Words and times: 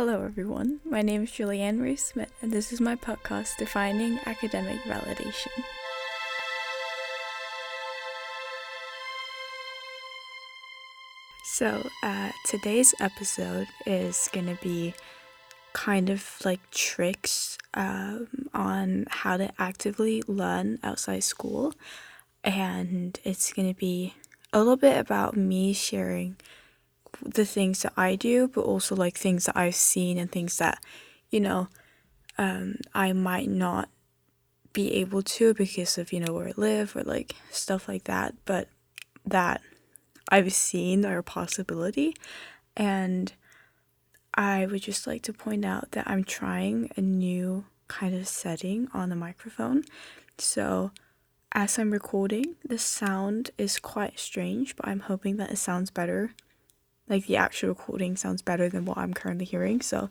Hello, 0.00 0.22
everyone. 0.22 0.78
My 0.84 1.02
name 1.02 1.24
is 1.24 1.32
Juliane 1.32 1.80
Ruth 1.80 1.98
Smith, 1.98 2.30
and 2.40 2.52
this 2.52 2.72
is 2.72 2.80
my 2.80 2.94
podcast, 2.94 3.56
Defining 3.58 4.20
Academic 4.26 4.78
Validation. 4.82 5.50
So, 11.42 11.84
uh, 12.04 12.30
today's 12.46 12.94
episode 13.00 13.66
is 13.86 14.30
going 14.32 14.46
to 14.46 14.62
be 14.62 14.94
kind 15.72 16.10
of 16.10 16.24
like 16.44 16.60
tricks 16.70 17.58
um, 17.74 18.28
on 18.54 19.04
how 19.10 19.36
to 19.36 19.50
actively 19.58 20.22
learn 20.28 20.78
outside 20.84 21.24
school, 21.24 21.74
and 22.44 23.18
it's 23.24 23.52
going 23.52 23.66
to 23.66 23.76
be 23.76 24.14
a 24.52 24.58
little 24.58 24.76
bit 24.76 24.96
about 24.96 25.36
me 25.36 25.72
sharing 25.72 26.36
the 27.22 27.44
things 27.44 27.82
that 27.82 27.92
I 27.96 28.16
do, 28.16 28.48
but 28.48 28.62
also 28.62 28.94
like 28.94 29.16
things 29.16 29.46
that 29.46 29.56
I've 29.56 29.74
seen 29.74 30.18
and 30.18 30.30
things 30.30 30.58
that, 30.58 30.82
you 31.30 31.40
know, 31.40 31.68
um, 32.36 32.76
I 32.94 33.12
might 33.12 33.48
not 33.48 33.88
be 34.72 34.94
able 34.94 35.22
to 35.22 35.54
because 35.54 35.98
of, 35.98 36.12
you 36.12 36.20
know, 36.20 36.32
where 36.32 36.48
I 36.48 36.54
live 36.56 36.94
or 36.94 37.02
like 37.02 37.34
stuff 37.50 37.88
like 37.88 38.04
that, 38.04 38.34
but 38.44 38.68
that 39.26 39.60
I've 40.28 40.52
seen 40.52 41.04
are 41.04 41.18
a 41.18 41.22
possibility. 41.22 42.14
And 42.76 43.32
I 44.34 44.66
would 44.66 44.82
just 44.82 45.06
like 45.06 45.22
to 45.22 45.32
point 45.32 45.64
out 45.64 45.92
that 45.92 46.08
I'm 46.08 46.22
trying 46.22 46.90
a 46.96 47.00
new 47.00 47.64
kind 47.88 48.14
of 48.14 48.28
setting 48.28 48.88
on 48.94 49.08
the 49.08 49.16
microphone. 49.16 49.84
So, 50.36 50.92
as 51.52 51.78
I'm 51.78 51.90
recording, 51.90 52.56
the 52.64 52.78
sound 52.78 53.50
is 53.56 53.78
quite 53.78 54.18
strange, 54.18 54.76
but 54.76 54.86
I'm 54.86 55.00
hoping 55.00 55.38
that 55.38 55.50
it 55.50 55.56
sounds 55.56 55.90
better 55.90 56.34
like 57.08 57.26
the 57.26 57.36
actual 57.36 57.70
recording 57.70 58.16
sounds 58.16 58.42
better 58.42 58.68
than 58.68 58.84
what 58.84 58.98
I'm 58.98 59.14
currently 59.14 59.44
hearing. 59.46 59.80
So 59.80 60.10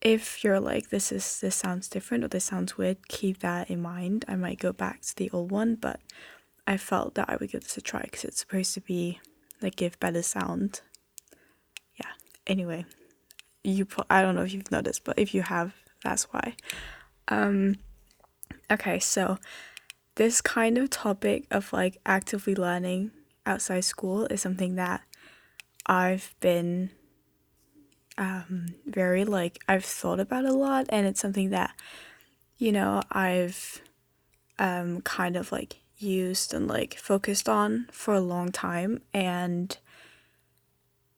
if 0.00 0.44
you're 0.44 0.60
like 0.60 0.90
this 0.90 1.10
is 1.10 1.40
this 1.40 1.56
sounds 1.56 1.88
different 1.88 2.24
or 2.24 2.28
this 2.28 2.44
sounds 2.44 2.76
weird, 2.76 3.08
keep 3.08 3.38
that 3.40 3.70
in 3.70 3.80
mind. 3.82 4.24
I 4.28 4.36
might 4.36 4.58
go 4.58 4.72
back 4.72 5.02
to 5.02 5.16
the 5.16 5.30
old 5.30 5.50
one, 5.50 5.74
but 5.74 6.00
I 6.66 6.76
felt 6.76 7.14
that 7.14 7.30
I 7.30 7.36
would 7.36 7.50
give 7.50 7.62
this 7.62 7.76
a 7.76 7.80
try 7.80 8.02
because 8.02 8.24
it's 8.24 8.40
supposed 8.40 8.74
to 8.74 8.80
be 8.80 9.20
like 9.62 9.76
give 9.76 9.98
better 9.98 10.22
sound. 10.22 10.82
Yeah. 11.98 12.12
Anyway, 12.46 12.84
you 13.64 13.84
put 13.84 14.06
I 14.10 14.22
don't 14.22 14.34
know 14.34 14.42
if 14.42 14.52
you've 14.52 14.70
noticed, 14.70 15.04
but 15.04 15.18
if 15.18 15.34
you 15.34 15.42
have, 15.42 15.74
that's 16.04 16.24
why. 16.24 16.54
Um 17.28 17.76
okay, 18.70 18.98
so 18.98 19.38
this 20.16 20.40
kind 20.40 20.78
of 20.78 20.90
topic 20.90 21.46
of 21.50 21.72
like 21.72 21.98
actively 22.04 22.54
learning 22.54 23.12
outside 23.44 23.84
school 23.84 24.26
is 24.26 24.40
something 24.40 24.74
that 24.76 25.02
I've 25.86 26.34
been 26.40 26.90
um, 28.18 28.74
very 28.86 29.24
like 29.24 29.62
I've 29.68 29.84
thought 29.84 30.20
about 30.20 30.44
a 30.44 30.52
lot, 30.52 30.86
and 30.88 31.06
it's 31.06 31.20
something 31.20 31.50
that 31.50 31.72
you 32.58 32.72
know 32.72 33.02
I've 33.10 33.82
um, 34.58 35.00
kind 35.02 35.36
of 35.36 35.52
like 35.52 35.76
used 35.98 36.52
and 36.52 36.66
like 36.66 36.98
focused 36.98 37.48
on 37.48 37.88
for 37.92 38.14
a 38.14 38.20
long 38.20 38.52
time, 38.52 39.00
and 39.14 39.76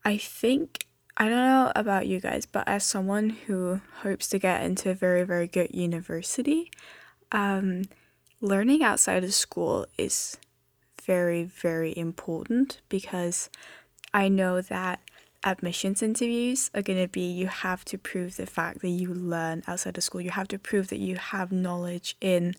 I 0.05 0.17
think 0.17 0.85
I 1.17 1.27
don't 1.29 1.37
know 1.37 1.71
about 1.75 2.07
you 2.07 2.19
guys, 2.19 2.45
but 2.45 2.67
as 2.67 2.83
someone 2.83 3.29
who 3.29 3.81
hopes 4.01 4.27
to 4.29 4.39
get 4.39 4.63
into 4.63 4.89
a 4.89 4.95
very 4.95 5.23
very 5.23 5.47
good 5.47 5.73
university, 5.73 6.71
um, 7.31 7.83
learning 8.41 8.83
outside 8.83 9.23
of 9.23 9.33
school 9.33 9.85
is 9.97 10.37
very 11.03 11.43
very 11.43 11.97
important 11.97 12.81
because 12.89 13.49
I 14.13 14.27
know 14.27 14.61
that 14.61 15.01
admissions 15.43 16.01
interviews 16.01 16.69
are 16.73 16.81
going 16.81 17.01
to 17.01 17.07
be 17.07 17.31
you 17.31 17.47
have 17.47 17.85
to 17.85 17.97
prove 17.97 18.35
the 18.35 18.45
fact 18.45 18.81
that 18.81 18.89
you 18.89 19.13
learn 19.13 19.63
outside 19.67 19.97
of 19.97 20.03
school. 20.03 20.21
You 20.21 20.31
have 20.31 20.47
to 20.49 20.59
prove 20.59 20.89
that 20.89 20.99
you 20.99 21.15
have 21.15 21.51
knowledge 21.51 22.15
in 22.19 22.55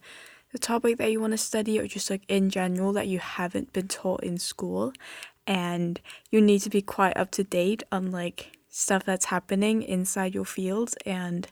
the 0.52 0.58
topic 0.58 0.98
that 0.98 1.10
you 1.10 1.20
want 1.20 1.32
to 1.32 1.38
study 1.38 1.78
or 1.78 1.86
just 1.86 2.10
like 2.10 2.22
in 2.28 2.50
general 2.50 2.92
that 2.94 3.06
you 3.06 3.18
haven't 3.18 3.72
been 3.72 3.88
taught 3.88 4.24
in 4.24 4.38
school. 4.38 4.92
And 5.46 6.00
you 6.30 6.40
need 6.40 6.60
to 6.60 6.70
be 6.70 6.82
quite 6.82 7.16
up 7.16 7.30
to 7.32 7.44
date 7.44 7.82
on 7.92 8.10
like 8.10 8.58
stuff 8.68 9.04
that's 9.04 9.26
happening 9.26 9.82
inside 9.82 10.34
your 10.34 10.44
field. 10.44 10.94
And 11.04 11.48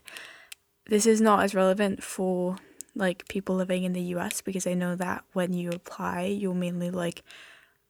this 0.87 1.05
is 1.05 1.21
not 1.21 1.43
as 1.43 1.53
relevant 1.53 2.03
for 2.03 2.57
like 2.95 3.27
people 3.27 3.55
living 3.55 3.83
in 3.83 3.93
the 3.93 4.01
US 4.15 4.41
because 4.41 4.65
I 4.65 4.73
know 4.73 4.95
that 4.95 5.23
when 5.33 5.53
you 5.53 5.69
apply, 5.69 6.23
you'll 6.23 6.55
mainly 6.55 6.89
like 6.89 7.23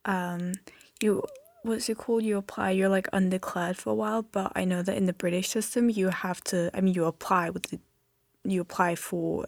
um, 0.05 0.53
you 1.01 1.23
what's 1.69 1.87
it 1.87 1.97
called? 1.97 2.23
You 2.23 2.37
apply, 2.37 2.71
you're 2.71 2.89
like 2.89 3.07
undeclared 3.13 3.77
for 3.77 3.91
a 3.91 3.95
while, 3.95 4.23
but 4.23 4.51
I 4.55 4.65
know 4.65 4.81
that 4.81 4.97
in 4.97 5.05
the 5.05 5.13
British 5.13 5.49
system, 5.49 5.89
you 5.89 6.09
have 6.09 6.43
to, 6.45 6.69
I 6.73 6.81
mean, 6.81 6.93
you 6.93 7.05
apply 7.05 7.49
with 7.49 7.63
the, 7.63 7.79
you 8.43 8.61
apply 8.61 8.95
for 8.95 9.45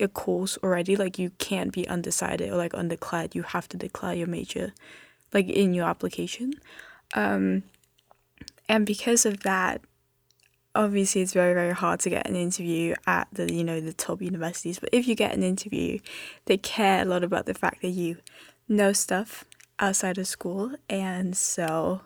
a 0.00 0.08
course 0.08 0.58
already. 0.62 0.96
Like, 0.96 1.18
you 1.18 1.30
can't 1.38 1.72
be 1.72 1.86
undecided 1.86 2.50
or 2.50 2.56
like 2.56 2.72
undeclared. 2.74 3.34
You 3.34 3.42
have 3.42 3.68
to 3.68 3.76
declare 3.76 4.14
your 4.14 4.26
major, 4.26 4.72
like, 5.32 5.48
in 5.48 5.74
your 5.74 5.86
application. 5.86 6.54
Um, 7.14 7.62
and 8.68 8.86
because 8.86 9.26
of 9.26 9.42
that, 9.42 9.82
obviously 10.74 11.20
it's 11.20 11.32
very 11.32 11.54
very 11.54 11.72
hard 11.72 12.00
to 12.00 12.10
get 12.10 12.26
an 12.26 12.34
interview 12.34 12.94
at 13.06 13.28
the 13.32 13.52
you 13.52 13.62
know 13.62 13.80
the 13.80 13.92
top 13.92 14.20
universities 14.20 14.80
but 14.80 14.88
if 14.92 15.06
you 15.06 15.14
get 15.14 15.32
an 15.32 15.44
interview 15.44 16.00
they 16.46 16.56
care 16.56 17.02
a 17.02 17.04
lot 17.04 17.22
about 17.22 17.46
the 17.46 17.54
fact 17.54 17.80
that 17.80 17.90
you 17.90 18.16
know 18.68 18.92
stuff 18.92 19.44
outside 19.78 20.18
of 20.18 20.26
school, 20.26 20.74
and 20.88 21.36
so 21.36 22.02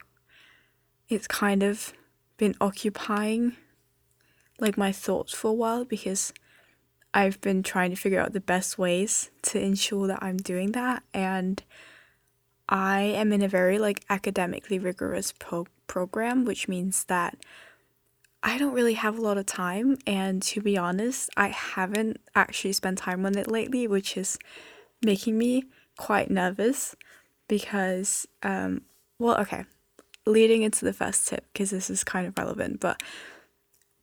it's 1.08 1.26
kind 1.26 1.62
of 1.62 1.92
been 2.36 2.54
occupying 2.60 3.56
like 4.60 4.76
my 4.76 4.92
thoughts 4.92 5.32
for 5.32 5.48
a 5.48 5.54
while 5.54 5.84
because 5.84 6.32
I've 7.14 7.40
been 7.40 7.62
trying 7.62 7.90
to 7.90 7.96
figure 7.96 8.20
out 8.20 8.32
the 8.32 8.40
best 8.40 8.78
ways 8.78 9.30
to 9.42 9.60
ensure 9.60 10.06
that 10.08 10.22
I'm 10.22 10.36
doing 10.36 10.72
that 10.72 11.02
and 11.14 11.62
I 12.68 13.00
am 13.00 13.32
in 13.32 13.42
a 13.42 13.48
very 13.48 13.78
like 13.78 14.04
academically 14.10 14.78
rigorous 14.78 15.32
pro- 15.38 15.66
program 15.86 16.44
which 16.44 16.68
means 16.68 17.04
that 17.04 17.38
I 18.42 18.58
don't 18.58 18.74
really 18.74 18.94
have 18.94 19.18
a 19.18 19.22
lot 19.22 19.38
of 19.38 19.46
time 19.46 19.96
and 20.06 20.42
to 20.42 20.60
be 20.60 20.76
honest 20.76 21.30
I 21.36 21.48
haven't 21.48 22.20
actually 22.34 22.72
spent 22.72 22.98
time 22.98 23.24
on 23.24 23.38
it 23.38 23.50
lately 23.50 23.86
which 23.86 24.16
is 24.16 24.38
making 25.02 25.38
me 25.38 25.64
quite 25.96 26.30
nervous 26.30 26.94
because, 27.48 28.26
um, 28.42 28.82
well, 29.18 29.38
okay, 29.40 29.64
leading 30.26 30.62
into 30.62 30.84
the 30.84 30.92
first 30.92 31.26
tip, 31.26 31.44
because 31.52 31.70
this 31.70 31.90
is 31.90 32.04
kind 32.04 32.26
of 32.26 32.38
relevant, 32.38 32.80
but 32.80 33.02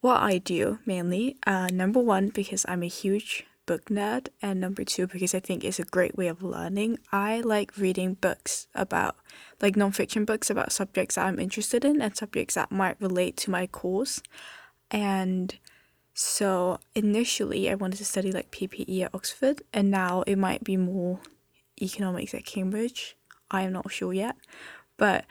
what 0.00 0.20
I 0.20 0.38
do 0.38 0.78
mainly, 0.84 1.36
uh, 1.46 1.68
number 1.72 2.00
one, 2.00 2.28
because 2.28 2.66
I'm 2.68 2.82
a 2.82 2.88
huge 2.88 3.46
book 3.64 3.86
nerd, 3.86 4.28
and 4.40 4.60
number 4.60 4.84
two, 4.84 5.06
because 5.06 5.34
I 5.34 5.40
think 5.40 5.64
it's 5.64 5.80
a 5.80 5.84
great 5.84 6.16
way 6.16 6.28
of 6.28 6.42
learning, 6.42 6.98
I 7.10 7.40
like 7.40 7.76
reading 7.76 8.14
books 8.14 8.68
about, 8.74 9.16
like 9.60 9.74
nonfiction 9.74 10.24
books 10.24 10.50
about 10.50 10.72
subjects 10.72 11.16
that 11.16 11.26
I'm 11.26 11.40
interested 11.40 11.84
in 11.84 12.00
and 12.00 12.16
subjects 12.16 12.54
that 12.54 12.70
might 12.70 13.00
relate 13.00 13.36
to 13.38 13.50
my 13.50 13.66
course. 13.66 14.22
And 14.90 15.58
so 16.14 16.78
initially, 16.94 17.68
I 17.68 17.74
wanted 17.74 17.96
to 17.96 18.04
study 18.04 18.30
like 18.30 18.52
PPE 18.52 19.02
at 19.02 19.14
Oxford, 19.14 19.62
and 19.72 19.90
now 19.90 20.22
it 20.26 20.36
might 20.36 20.62
be 20.62 20.76
more 20.76 21.20
economics 21.82 22.34
at 22.34 22.46
Cambridge. 22.46 23.15
I 23.50 23.62
am 23.62 23.72
not 23.72 23.90
sure 23.90 24.12
yet. 24.12 24.36
But 24.96 25.24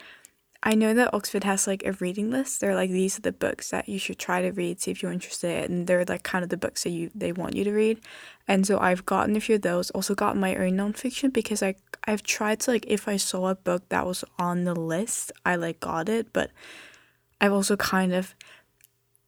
I 0.68 0.74
know 0.74 0.96
that 0.96 1.14
Oxford 1.14 1.44
has 1.44 1.68
like 1.68 1.86
a 1.86 1.92
reading 1.94 2.32
list. 2.32 2.60
They're 2.60 2.74
like 2.74 2.90
these 2.90 3.20
are 3.20 3.22
the 3.22 3.32
books 3.32 3.70
that 3.70 3.88
you 3.88 4.00
should 4.00 4.18
try 4.18 4.42
to 4.42 4.52
read, 4.52 4.82
see 4.82 4.90
if 4.90 5.04
you're 5.04 5.12
interested, 5.12 5.70
and 5.70 5.86
they're 5.86 6.04
like 6.06 6.24
kind 6.24 6.44
of 6.44 6.50
the 6.50 6.58
books 6.58 6.84
that 6.84 6.90
you 6.90 7.12
they 7.14 7.32
want 7.32 7.56
you 7.56 7.64
to 7.64 7.72
read. 7.72 8.02
And 8.48 8.66
so 8.66 8.80
I've 8.80 9.06
gotten 9.06 9.36
a 9.36 9.40
few 9.40 9.56
of 9.56 9.62
those. 9.62 9.92
Also 9.92 10.16
got 10.16 10.36
my 10.36 10.56
own 10.56 10.72
nonfiction 10.72 11.32
because 11.32 11.62
I 11.62 11.76
I've 12.06 12.24
tried 12.24 12.62
to 12.62 12.72
like 12.72 12.86
if 12.88 13.08
I 13.08 13.18
saw 13.18 13.50
a 13.50 13.56
book 13.56 13.90
that 13.90 14.08
was 14.08 14.24
on 14.40 14.64
the 14.64 14.74
list, 14.74 15.32
I 15.46 15.56
like 15.56 15.80
got 15.80 16.10
it, 16.10 16.34
but 16.34 16.50
I've 17.40 17.54
also 17.54 17.76
kind 17.76 18.14
of 18.14 18.34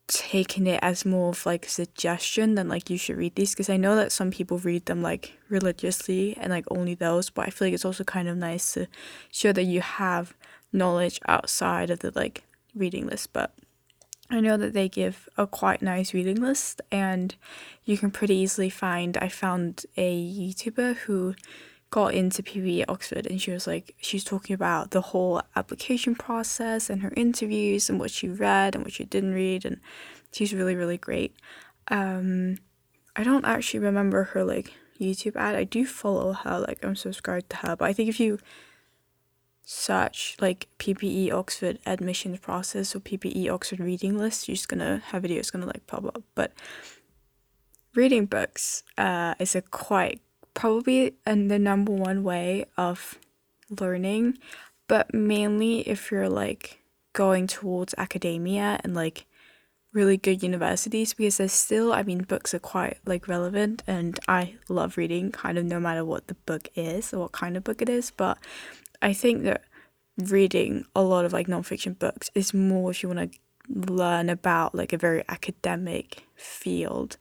taken 0.08 0.66
it 0.68 0.80
as 0.82 1.06
more 1.06 1.30
of 1.30 1.46
like 1.46 1.66
a 1.66 1.70
suggestion 1.70 2.56
than 2.56 2.70
like 2.70 2.90
you 2.90 2.98
should 2.98 3.18
read 3.18 3.36
these 3.36 3.52
because 3.52 3.70
I 3.70 3.78
know 3.78 3.96
that 3.98 4.12
some 4.12 4.32
people 4.32 4.58
read 4.58 4.86
them 4.86 5.02
like 5.02 5.34
religiously 5.50 6.36
and 6.40 6.50
like 6.50 6.66
only 6.72 6.96
those, 6.96 7.30
but 7.30 7.48
I 7.48 7.50
feel 7.50 7.68
like 7.68 7.74
it's 7.74 7.86
also 7.86 8.04
kind 8.04 8.28
of 8.28 8.38
nice 8.38 8.74
to 8.74 8.88
show 9.32 9.52
that 9.52 9.64
you 9.64 9.82
have 9.82 10.34
knowledge 10.72 11.20
outside 11.28 11.90
of 11.90 12.00
the 12.00 12.12
like 12.16 12.44
reading 12.74 13.06
list. 13.08 13.34
But 13.34 13.54
I 14.30 14.40
know 14.40 14.56
that 14.58 14.74
they 14.74 14.88
give 14.88 15.28
a 15.38 15.46
quite 15.46 15.82
nice 15.82 16.14
reading 16.14 16.42
list 16.42 16.82
and 16.92 17.36
you 17.84 17.98
can 17.98 18.12
pretty 18.12 18.36
easily 18.36 18.70
find 18.70 19.18
I 19.18 19.28
found 19.28 19.86
a 19.98 20.26
YouTuber 20.26 20.96
who 20.98 21.36
got 21.90 22.14
into 22.14 22.44
PPE 22.44 22.82
at 22.82 22.90
Oxford 22.90 23.26
and 23.26 23.42
she 23.42 23.52
was 23.52 23.66
like 23.66 23.96
she's 24.02 24.24
talking 24.24 24.54
about 24.54 24.92
the 24.92 25.02
whole 25.02 25.42
application 25.56 26.16
process 26.16 26.90
and 26.90 27.02
her 27.02 27.14
interviews 27.16 27.90
and 27.90 28.00
what 28.00 28.12
she 28.12 28.28
read 28.28 28.76
and 28.76 28.84
what 28.84 28.94
she 28.94 29.06
didn't 29.06 29.34
read 29.34 29.66
and 29.66 29.80
she's 30.32 30.54
really 30.54 30.76
really 30.76 30.98
great. 30.98 31.36
Um, 31.90 32.58
I 33.16 33.24
don't 33.24 33.46
actually 33.46 33.80
remember 33.80 34.24
her 34.24 34.44
like 34.44 34.74
YouTube 35.00 35.36
ad. 35.36 35.56
I 35.56 35.64
do 35.64 35.86
follow 35.86 36.34
her, 36.34 36.60
like 36.60 36.84
I'm 36.84 36.96
subscribed 36.96 37.50
to 37.52 37.58
her, 37.58 37.76
but 37.76 37.86
I 37.86 37.94
think 37.94 38.10
if 38.10 38.20
you 38.20 38.40
search 39.64 40.38
like 40.40 40.68
PPE 40.80 41.32
Oxford 41.32 41.80
admissions 41.86 42.40
process 42.40 42.96
or 42.96 43.00
PPE 43.00 43.50
Oxford 43.50 43.80
reading 43.80 44.18
list, 44.18 44.48
you're 44.48 44.56
just 44.56 44.70
gonna 44.70 45.02
have 45.08 45.24
videos 45.24 45.52
gonna 45.52 45.66
like 45.66 45.88
pop 45.88 46.06
up. 46.06 46.24
But 46.36 46.54
reading 47.96 48.26
books 48.26 48.84
uh, 48.98 49.36
is 49.40 49.56
a 49.56 49.62
quite 49.62 50.22
probably 50.58 51.14
and 51.24 51.52
the 51.52 51.60
number 51.60 51.92
one 51.92 52.24
way 52.24 52.66
of 52.78 53.20
learning, 53.80 54.40
but 54.88 55.14
mainly 55.14 55.88
if 55.88 56.12
you're 56.12 56.28
like 56.28 56.80
going 57.14 57.46
towards 57.46 57.94
academia 57.98 58.80
and 58.84 58.96
like 58.96 59.26
really 59.94 60.18
good 60.18 60.42
universities 60.42 61.14
because 61.14 61.38
there's 61.38 61.54
still 61.54 61.94
I 61.94 62.04
mean 62.04 62.24
books 62.24 62.54
are 62.54 62.60
quite 62.60 62.98
like 63.06 63.28
relevant 63.28 63.84
and 63.88 64.20
I 64.28 64.56
love 64.68 64.98
reading 64.98 65.32
kind 65.32 65.58
of 65.58 65.66
no 65.66 65.80
matter 65.80 66.04
what 66.04 66.28
the 66.28 66.36
book 66.46 66.70
is 66.76 67.14
or 67.14 67.22
what 67.22 67.32
kind 67.32 67.56
of 67.56 67.64
book 67.64 67.82
it 67.82 67.90
is 67.90 68.12
but 68.12 68.38
I 69.02 69.14
think 69.14 69.44
that 69.44 69.64
reading 70.18 70.86
a 70.96 71.02
lot 71.02 71.26
of 71.26 71.34
like 71.34 71.48
nonfiction 71.48 71.98
books 71.98 72.30
is 72.36 72.54
more 72.54 72.92
if 72.92 73.02
you 73.02 73.10
want 73.10 73.32
to 73.32 73.40
learn 73.70 74.30
about 74.30 74.76
like 74.76 74.94
a 74.94 74.98
very 74.98 75.24
academic 75.30 76.24
field. 76.36 77.18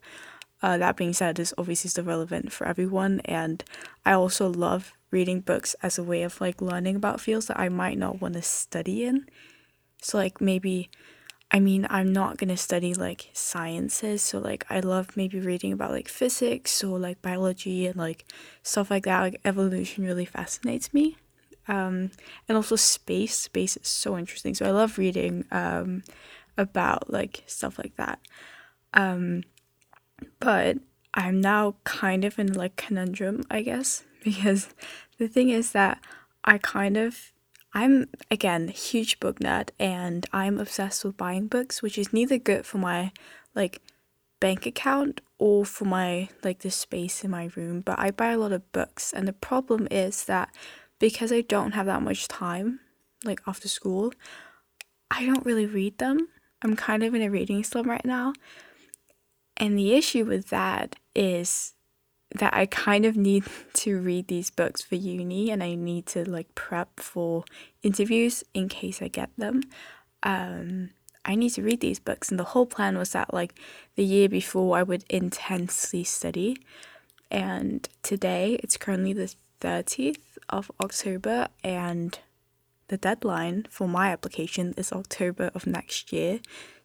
Uh, 0.61 0.77
that 0.77 0.97
being 0.97 1.13
said, 1.13 1.39
it's 1.39 1.53
obviously 1.57 1.89
still 1.89 2.03
relevant 2.03 2.51
for 2.51 2.67
everyone, 2.67 3.21
and 3.25 3.63
I 4.05 4.13
also 4.13 4.47
love 4.47 4.93
reading 5.11 5.39
books 5.39 5.75
as 5.81 5.97
a 5.97 6.03
way 6.03 6.23
of 6.23 6.41
like 6.41 6.61
learning 6.61 6.95
about 6.95 7.21
fields 7.21 7.47
that 7.47 7.59
I 7.59 7.69
might 7.69 7.97
not 7.97 8.21
want 8.21 8.33
to 8.33 8.41
study 8.41 9.05
in. 9.05 9.27
So 10.01 10.17
like 10.17 10.41
maybe 10.41 10.89
I 11.49 11.61
mean, 11.61 11.87
I'm 11.89 12.11
not 12.11 12.39
to 12.39 12.57
study 12.57 12.93
like 12.93 13.29
sciences, 13.31 14.21
so 14.21 14.39
like 14.39 14.65
I 14.69 14.81
love 14.81 15.15
maybe 15.15 15.39
reading 15.39 15.71
about 15.71 15.91
like 15.91 16.09
physics 16.09 16.83
or 16.83 16.99
like 16.99 17.21
biology 17.21 17.87
and 17.87 17.95
like 17.95 18.25
stuff 18.63 18.91
like 18.91 19.05
that. 19.05 19.21
Like 19.21 19.41
evolution 19.45 20.03
really 20.03 20.25
fascinates 20.25 20.93
me 20.93 21.15
um, 21.69 22.11
and 22.49 22.57
also 22.57 22.75
space. 22.75 23.35
Space 23.39 23.77
is 23.77 23.87
so 23.87 24.17
interesting. 24.17 24.55
So 24.55 24.65
I 24.65 24.71
love 24.71 24.97
reading 24.97 25.45
um, 25.51 26.03
about 26.57 27.11
like 27.11 27.43
stuff 27.47 27.77
like 27.77 27.95
that. 27.95 28.19
Um, 28.93 29.43
but 30.39 30.77
I'm 31.13 31.41
now 31.41 31.75
kind 31.83 32.23
of 32.25 32.37
in 32.39 32.53
like 32.53 32.75
conundrum, 32.75 33.43
I 33.49 33.61
guess, 33.61 34.03
because 34.23 34.69
the 35.17 35.27
thing 35.27 35.49
is 35.49 35.71
that 35.71 35.99
I 36.43 36.57
kind 36.57 36.97
of 36.97 37.31
I'm 37.73 38.09
again 38.31 38.69
huge 38.69 39.19
book 39.19 39.39
nerd 39.39 39.69
and 39.79 40.25
I'm 40.31 40.59
obsessed 40.59 41.03
with 41.03 41.17
buying 41.17 41.47
books, 41.47 41.81
which 41.81 41.97
is 41.97 42.13
neither 42.13 42.37
good 42.37 42.65
for 42.65 42.77
my 42.77 43.11
like 43.55 43.81
bank 44.39 44.65
account 44.65 45.21
or 45.37 45.65
for 45.65 45.85
my 45.85 46.29
like 46.43 46.59
the 46.59 46.71
space 46.71 47.23
in 47.23 47.31
my 47.31 47.49
room, 47.55 47.81
but 47.81 47.99
I 47.99 48.11
buy 48.11 48.31
a 48.31 48.37
lot 48.37 48.51
of 48.51 48.71
books 48.71 49.13
and 49.13 49.27
the 49.27 49.33
problem 49.33 49.87
is 49.91 50.25
that 50.25 50.49
because 50.99 51.31
I 51.31 51.41
don't 51.41 51.73
have 51.73 51.85
that 51.85 52.01
much 52.01 52.27
time, 52.27 52.79
like 53.23 53.41
after 53.45 53.67
school, 53.67 54.13
I 55.11 55.25
don't 55.25 55.45
really 55.45 55.65
read 55.65 55.97
them. 55.99 56.29
I'm 56.63 56.75
kind 56.75 57.03
of 57.03 57.13
in 57.13 57.21
a 57.21 57.29
reading 57.29 57.63
slump 57.63 57.87
right 57.87 58.05
now. 58.05 58.33
And 59.57 59.77
the 59.77 59.93
issue 59.93 60.23
with 60.23 60.49
that 60.49 60.95
is 61.15 61.73
that 62.35 62.53
I 62.53 62.65
kind 62.65 63.05
of 63.05 63.17
need 63.17 63.43
to 63.73 63.99
read 63.99 64.27
these 64.27 64.49
books 64.49 64.81
for 64.81 64.95
uni 64.95 65.49
and 65.51 65.63
I 65.63 65.75
need 65.75 66.05
to 66.07 66.29
like 66.29 66.55
prep 66.55 66.99
for 66.99 67.43
interviews 67.83 68.43
in 68.53 68.69
case 68.69 69.01
I 69.01 69.07
get 69.07 69.31
them. 69.37 69.63
Um, 70.23 70.91
I 71.25 71.35
need 71.35 71.49
to 71.51 71.63
read 71.63 71.81
these 71.81 71.99
books. 71.99 72.29
And 72.29 72.39
the 72.39 72.45
whole 72.45 72.65
plan 72.65 72.97
was 72.97 73.11
that 73.11 73.33
like 73.33 73.59
the 73.95 74.05
year 74.05 74.29
before 74.29 74.77
I 74.77 74.83
would 74.83 75.03
intensely 75.09 76.03
study. 76.03 76.57
And 77.29 77.87
today, 78.03 78.57
it's 78.63 78.77
currently 78.77 79.11
the 79.11 79.33
30th 79.59 80.37
of 80.49 80.71
October 80.81 81.49
and 81.63 82.17
the 82.87 82.97
deadline 82.97 83.65
for 83.69 83.87
my 83.87 84.11
application 84.11 84.73
is 84.77 84.93
October 84.93 85.51
of 85.53 85.67
next 85.67 86.13
year. 86.13 86.39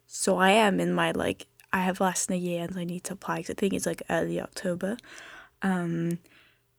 So 0.05 0.37
I 0.37 0.51
am 0.51 0.81
in 0.81 0.93
my 0.93 1.11
like 1.11 1.47
I 1.73 1.79
have 1.79 1.99
less 1.99 2.27
than 2.27 2.35
a 2.35 2.39
year 2.39 2.63
and 2.63 2.77
I 2.77 2.83
need 2.83 3.03
to 3.05 3.13
apply 3.13 3.37
because 3.37 3.49
I 3.49 3.59
think 3.59 3.73
it's 3.73 3.87
like 3.87 4.03
early 4.09 4.39
October. 4.39 4.95
Um, 5.63 6.19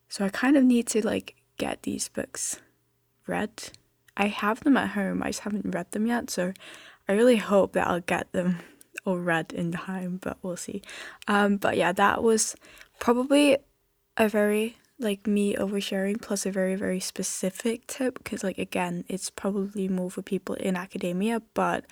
so 0.09 0.25
I 0.25 0.29
kind 0.29 0.57
of 0.57 0.63
need 0.63 0.87
to 0.89 1.05
like 1.05 1.35
get 1.59 1.83
these 1.83 2.09
books 2.09 2.61
read. 3.27 3.51
I 4.17 4.29
have 4.29 4.61
them 4.61 4.77
at 4.77 4.91
home, 4.91 5.23
I 5.23 5.31
just 5.31 5.41
haven't 5.41 5.75
read 5.75 5.91
them 5.91 6.07
yet. 6.07 6.31
So 6.31 6.53
I 7.09 7.13
really 7.13 7.37
hope 7.37 7.73
that 7.73 7.89
I'll 7.89 8.01
get 8.01 8.31
them 8.33 8.61
all 9.05 9.19
read 9.19 9.53
in 9.53 9.73
time, 9.73 10.21
but 10.23 10.39
we'll 10.43 10.57
see. 10.57 10.81
Um, 11.27 11.57
but 11.57 11.77
yeah, 11.77 11.93
that 11.93 12.23
was 12.23 12.55
probably 13.01 13.59
a 14.17 14.29
very 14.29 14.77
like 15.01 15.27
me 15.27 15.57
oversharing 15.57 16.23
plus 16.23 16.47
a 16.47 16.53
very 16.53 16.77
very 16.77 17.01
specific 17.01 17.85
tip 17.89 18.17
because 18.19 18.45
like 18.45 18.59
again 18.59 19.05
it's 19.09 19.29
probably 19.29 19.89
more 19.89 20.09
for 20.09 20.23
people 20.23 20.55
in 20.55 20.77
academia 20.77 21.43
but 21.53 21.85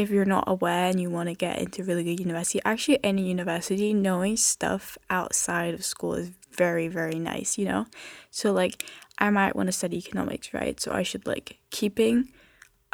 if 0.00 0.08
you're 0.08 0.24
not 0.24 0.44
aware 0.46 0.86
and 0.86 0.98
you 0.98 1.10
want 1.10 1.28
to 1.28 1.34
get 1.34 1.58
into 1.58 1.84
really 1.84 2.02
good 2.02 2.18
university 2.18 2.60
actually 2.64 2.98
any 3.04 3.22
university 3.28 3.92
knowing 3.92 4.34
stuff 4.36 4.96
outside 5.10 5.74
of 5.74 5.84
school 5.84 6.14
is 6.14 6.30
very 6.52 6.88
very 6.88 7.18
nice 7.18 7.58
you 7.58 7.66
know? 7.66 7.86
So 8.30 8.52
like 8.52 8.84
i 9.18 9.28
might 9.28 9.54
want 9.54 9.66
to 9.68 9.72
study 9.72 9.98
economics 9.98 10.54
right? 10.54 10.80
So 10.80 10.92
i 10.92 11.02
should 11.02 11.26
like 11.26 11.58
keeping 11.70 12.32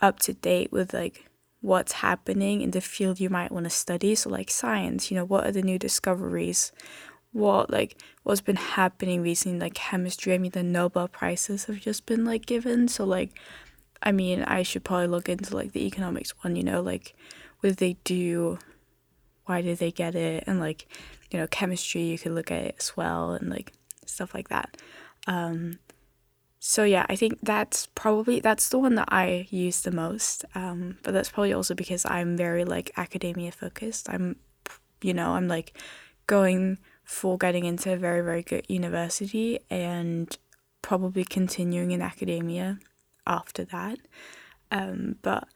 up 0.00 0.19
to 0.20 0.35
date 0.35 0.73
with 0.73 0.93
like 0.93 1.26
what's 1.61 1.93
happening 1.93 2.61
in 2.61 2.73
the 2.73 2.81
field 2.81 3.19
you 3.19 3.31
might 3.31 3.50
want 3.50 3.64
to 3.64 3.70
study. 3.70 4.14
So 4.14 4.29
like 4.31 4.50
science 4.50 5.11
you 5.11 5.17
know 5.17 5.25
what 5.25 5.47
are 5.47 5.52
the 5.52 5.62
new 5.62 5.79
discoveries? 5.79 6.73
What 7.32 7.70
like 7.70 8.00
what's 8.25 8.41
been 8.41 8.56
happening 8.56 9.23
recently 9.23 9.59
like 9.61 9.75
chemistry 9.75 10.32
i 10.35 10.38
mean 10.38 10.52
the 10.52 10.62
nobel 10.62 11.06
prizes 11.06 11.67
have 11.67 11.81
just 11.81 12.05
been 12.06 12.25
like 12.25 12.47
given. 12.47 12.88
So 12.88 13.05
like 13.05 13.31
i 14.03 14.13
mean 14.13 14.43
i 14.45 14.63
should 14.63 14.85
probably 14.85 15.07
look 15.07 15.29
into 15.29 15.55
like 15.55 15.73
the 15.73 15.87
economics 15.87 16.33
one 16.43 16.57
you 16.57 16.63
know 16.63 16.81
like 16.81 17.15
what 17.61 17.71
did 17.71 17.79
they 17.79 17.97
do? 18.05 18.59
Why 19.47 19.61
did 19.63 19.79
they 19.79 19.91
get 19.91 20.15
it? 20.15 20.45
And 20.47 20.61
like 20.61 20.87
you 21.31 21.39
know 21.39 21.47
chemistry 21.47 22.03
you 22.03 22.19
could 22.19 22.33
look 22.33 22.51
at 22.51 22.63
it 22.63 22.77
as 22.79 22.97
well 22.97 23.33
and 23.33 23.51
like 23.51 23.73
stuff 24.05 24.35
like 24.35 24.49
that. 24.49 24.77
Um 25.27 25.79
so 26.59 26.85
yeah 26.85 27.05
i 27.09 27.15
think 27.15 27.39
that's 27.43 27.87
probably 27.95 28.41
that's 28.41 28.71
the 28.71 28.79
one 28.79 28.95
that 28.97 29.09
i 29.13 29.47
use 29.51 29.83
the 29.83 29.91
most 29.91 30.45
um 30.55 30.97
but 31.05 31.13
that's 31.13 31.29
probably 31.29 31.53
also 31.53 31.75
because 31.75 32.05
i'm 32.07 32.37
very 32.37 32.65
like 32.65 32.91
academia 32.97 33.53
focused. 33.53 34.09
I'm 34.09 34.37
you 35.03 35.15
know 35.15 35.33
i'm 35.33 35.49
like 35.49 35.79
going 36.27 36.79
for 37.05 37.39
getting 37.39 37.65
into 37.65 37.93
a 37.93 37.97
very, 37.97 38.21
very 38.21 38.43
good 38.43 38.65
university 38.69 39.61
and 39.71 40.37
probably 40.83 41.25
continuing 41.25 41.93
in 41.93 42.03
academia 42.03 42.81
after 43.26 43.64
that. 43.67 43.99
Um, 44.70 45.17
but 45.23 45.49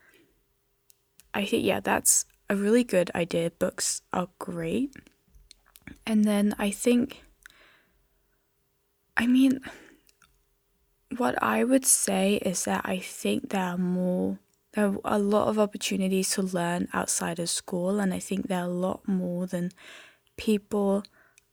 I 1.35 1.45
think, 1.45 1.65
yeah, 1.65 1.81
that's 1.81 2.25
a 2.49 2.57
really 2.57 2.85
good 2.85 3.11
idea. 3.15 3.51
Books 3.51 4.03
are 4.13 4.29
great. 4.39 4.95
And 6.07 6.25
then 6.25 6.55
I 6.59 6.71
think, 6.71 7.23
I 9.17 9.27
mean, 9.27 9.61
what 11.17 11.41
I 11.43 11.65
would 11.65 11.85
say 11.85 12.35
is 12.37 12.65
that 12.65 12.83
I 12.85 12.99
think 12.99 13.51
there 13.51 13.63
are 13.63 13.79
more, 13.79 14.39
there 14.73 14.87
are 14.87 14.99
a 15.05 15.19
lot 15.19 15.49
of 15.49 15.59
opportunities 15.59 16.31
to 16.31 16.43
learn 16.43 16.89
outside 16.93 17.39
of 17.39 17.51
school, 17.51 17.99
and 17.99 18.15
I 18.15 18.21
think 18.21 18.47
there 18.47 18.61
are 18.61 18.65
a 18.65 18.69
lot 18.69 19.07
more 19.07 19.47
than 19.47 19.73
people 20.37 21.03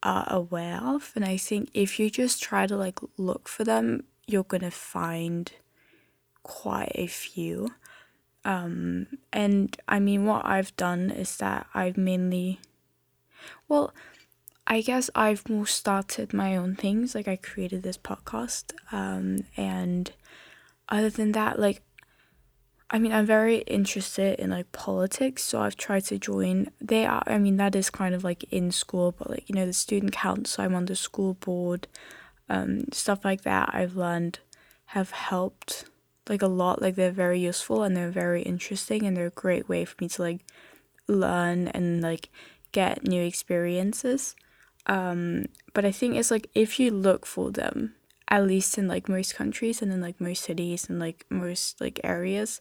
are 0.03 0.25
aware 0.29 0.79
of. 0.81 1.11
And 1.15 1.25
I 1.25 1.37
think 1.37 1.69
if 1.73 1.99
you 1.99 2.09
just 2.09 2.41
try 2.41 2.67
to 2.67 2.77
like 2.77 2.99
look 3.17 3.49
for 3.49 3.63
them, 3.63 4.03
you're 4.27 4.43
gonna 4.43 4.71
find 4.71 5.51
quite 6.47 6.91
a 6.95 7.07
few. 7.07 7.69
Um, 8.43 9.07
and 9.31 9.77
I 9.87 9.99
mean, 9.99 10.25
what 10.25 10.45
I've 10.45 10.75
done 10.77 11.11
is 11.11 11.37
that 11.37 11.67
I've 11.73 11.97
mainly, 11.97 12.59
well, 13.67 13.93
I 14.65 14.81
guess 14.81 15.09
I've 15.13 15.47
more 15.49 15.67
started 15.67 16.33
my 16.33 16.55
own 16.55 16.75
things. 16.75 17.13
Like 17.13 17.27
I 17.27 17.35
created 17.35 17.83
this 17.83 17.97
podcast, 17.97 18.73
um, 18.91 19.45
and 19.55 20.11
other 20.89 21.09
than 21.09 21.33
that, 21.33 21.59
like 21.59 21.81
I 22.89 22.99
mean, 22.99 23.11
I'm 23.11 23.25
very 23.25 23.57
interested 23.59 24.39
in 24.39 24.51
like 24.51 24.71
politics, 24.71 25.43
so 25.43 25.59
I've 25.59 25.75
tried 25.75 26.05
to 26.05 26.17
join. 26.17 26.71
They 26.79 27.05
are, 27.05 27.23
I 27.27 27.37
mean, 27.37 27.57
that 27.57 27.75
is 27.75 27.89
kind 27.89 28.15
of 28.15 28.23
like 28.23 28.45
in 28.45 28.71
school, 28.71 29.13
but 29.17 29.29
like, 29.29 29.49
you 29.49 29.55
know, 29.55 29.65
the 29.65 29.73
student 29.73 30.13
council, 30.13 30.63
I'm 30.63 30.73
on 30.73 30.85
the 30.85 30.95
school 30.95 31.33
board, 31.33 31.87
um, 32.47 32.85
stuff 32.93 33.25
like 33.25 33.41
that 33.41 33.71
I've 33.73 33.97
learned 33.97 34.39
have 34.91 35.11
helped 35.11 35.83
like 36.29 36.41
a 36.41 36.47
lot. 36.47 36.81
Like, 36.81 36.95
they're 36.95 37.11
very 37.11 37.39
useful 37.39 37.83
and 37.83 37.95
they're 37.95 38.11
very 38.11 38.41
interesting 38.41 39.05
and 39.05 39.15
they're 39.15 39.27
a 39.27 39.31
great 39.31 39.67
way 39.69 39.85
for 39.85 39.95
me 39.99 40.09
to 40.09 40.21
like 40.21 40.41
learn 41.07 41.67
and 41.69 42.01
like 42.01 42.29
get 42.71 43.03
new 43.03 43.23
experiences. 43.23 44.35
Um, 44.85 45.47
but 45.73 45.85
I 45.85 45.91
think 45.91 46.15
it's 46.15 46.31
like 46.31 46.49
if 46.53 46.79
you 46.79 46.91
look 46.91 47.25
for 47.25 47.51
them, 47.51 47.95
at 48.29 48.45
least 48.45 48.77
in 48.77 48.87
like 48.87 49.07
most 49.07 49.35
countries 49.35 49.81
and 49.81 49.91
in 49.91 50.01
like 50.01 50.19
most 50.19 50.43
cities 50.43 50.89
and 50.89 50.99
like 50.99 51.25
most 51.29 51.79
like 51.79 51.99
areas 52.03 52.59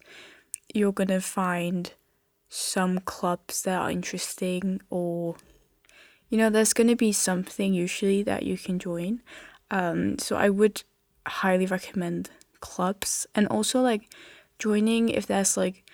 you're 0.74 0.92
gonna 0.92 1.20
find 1.20 1.92
some 2.48 2.98
clubs 3.00 3.62
that 3.62 3.80
are 3.80 3.90
interesting 3.90 4.80
or 4.90 5.36
you 6.28 6.38
know 6.38 6.50
there's 6.50 6.72
gonna 6.72 6.96
be 6.96 7.12
something 7.12 7.74
usually 7.74 8.22
that 8.22 8.44
you 8.44 8.56
can 8.56 8.78
join 8.78 9.20
um, 9.70 10.18
so 10.18 10.36
i 10.36 10.48
would 10.48 10.82
highly 11.26 11.66
recommend 11.66 12.30
clubs 12.60 13.26
and 13.34 13.46
also 13.48 13.80
like 13.80 14.10
joining 14.58 15.08
if 15.08 15.26
there's 15.26 15.56
like 15.56 15.84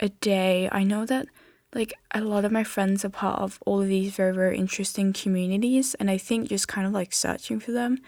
a 0.00 0.08
day. 0.08 0.68
I 0.72 0.84
know 0.84 1.06
that 1.06 1.26
like 1.74 1.94
a 2.12 2.20
lot 2.20 2.44
of 2.44 2.52
my 2.52 2.64
friends 2.64 3.04
are 3.04 3.10
part 3.10 3.40
of 3.40 3.58
all 3.64 3.80
of 3.80 3.88
these 3.88 4.14
very 4.14 4.34
very 4.34 4.58
interesting 4.58 5.12
communities 5.12 5.94
and 5.94 6.10
I 6.10 6.18
think 6.18 6.48
just 6.48 6.68
kind 6.68 6.86
of 6.86 6.92
like 6.92 7.12
searching 7.12 7.60
for 7.60 7.72
them. 7.72 7.98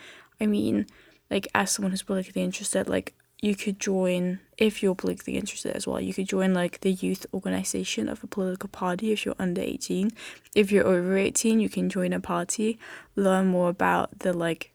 I 0.41 0.47
mean, 0.47 0.87
like 1.31 1.49
as 1.55 1.71
someone 1.71 1.93
who's 1.93 2.03
politically 2.03 2.43
interested, 2.43 2.89
like 2.89 3.15
you 3.45 3.55
could 3.55 3.79
join 3.79 4.41
if 4.57 4.83
you're 4.83 4.95
politically 4.95 5.37
interested 5.37 5.77
as 5.77 5.87
well 5.87 6.01
you 6.01 6.15
could 6.15 6.27
join 6.27 6.55
like 6.55 6.81
the 6.81 6.93
youth 6.93 7.27
organization 7.35 8.09
of 8.09 8.25
a 8.25 8.27
political 8.27 8.71
party 8.71 9.13
if 9.13 9.27
you're 9.27 9.35
under 9.39 9.61
18 9.61 10.11
if 10.55 10.73
you're 10.73 10.87
over 10.87 11.17
18 11.17 11.61
you 11.61 11.69
can 11.69 11.91
join 11.91 12.15
a 12.15 12.21
party 12.21 12.79
learn 13.17 13.47
more 13.47 13.69
about 13.69 14.19
the 14.21 14.33
like 14.33 14.73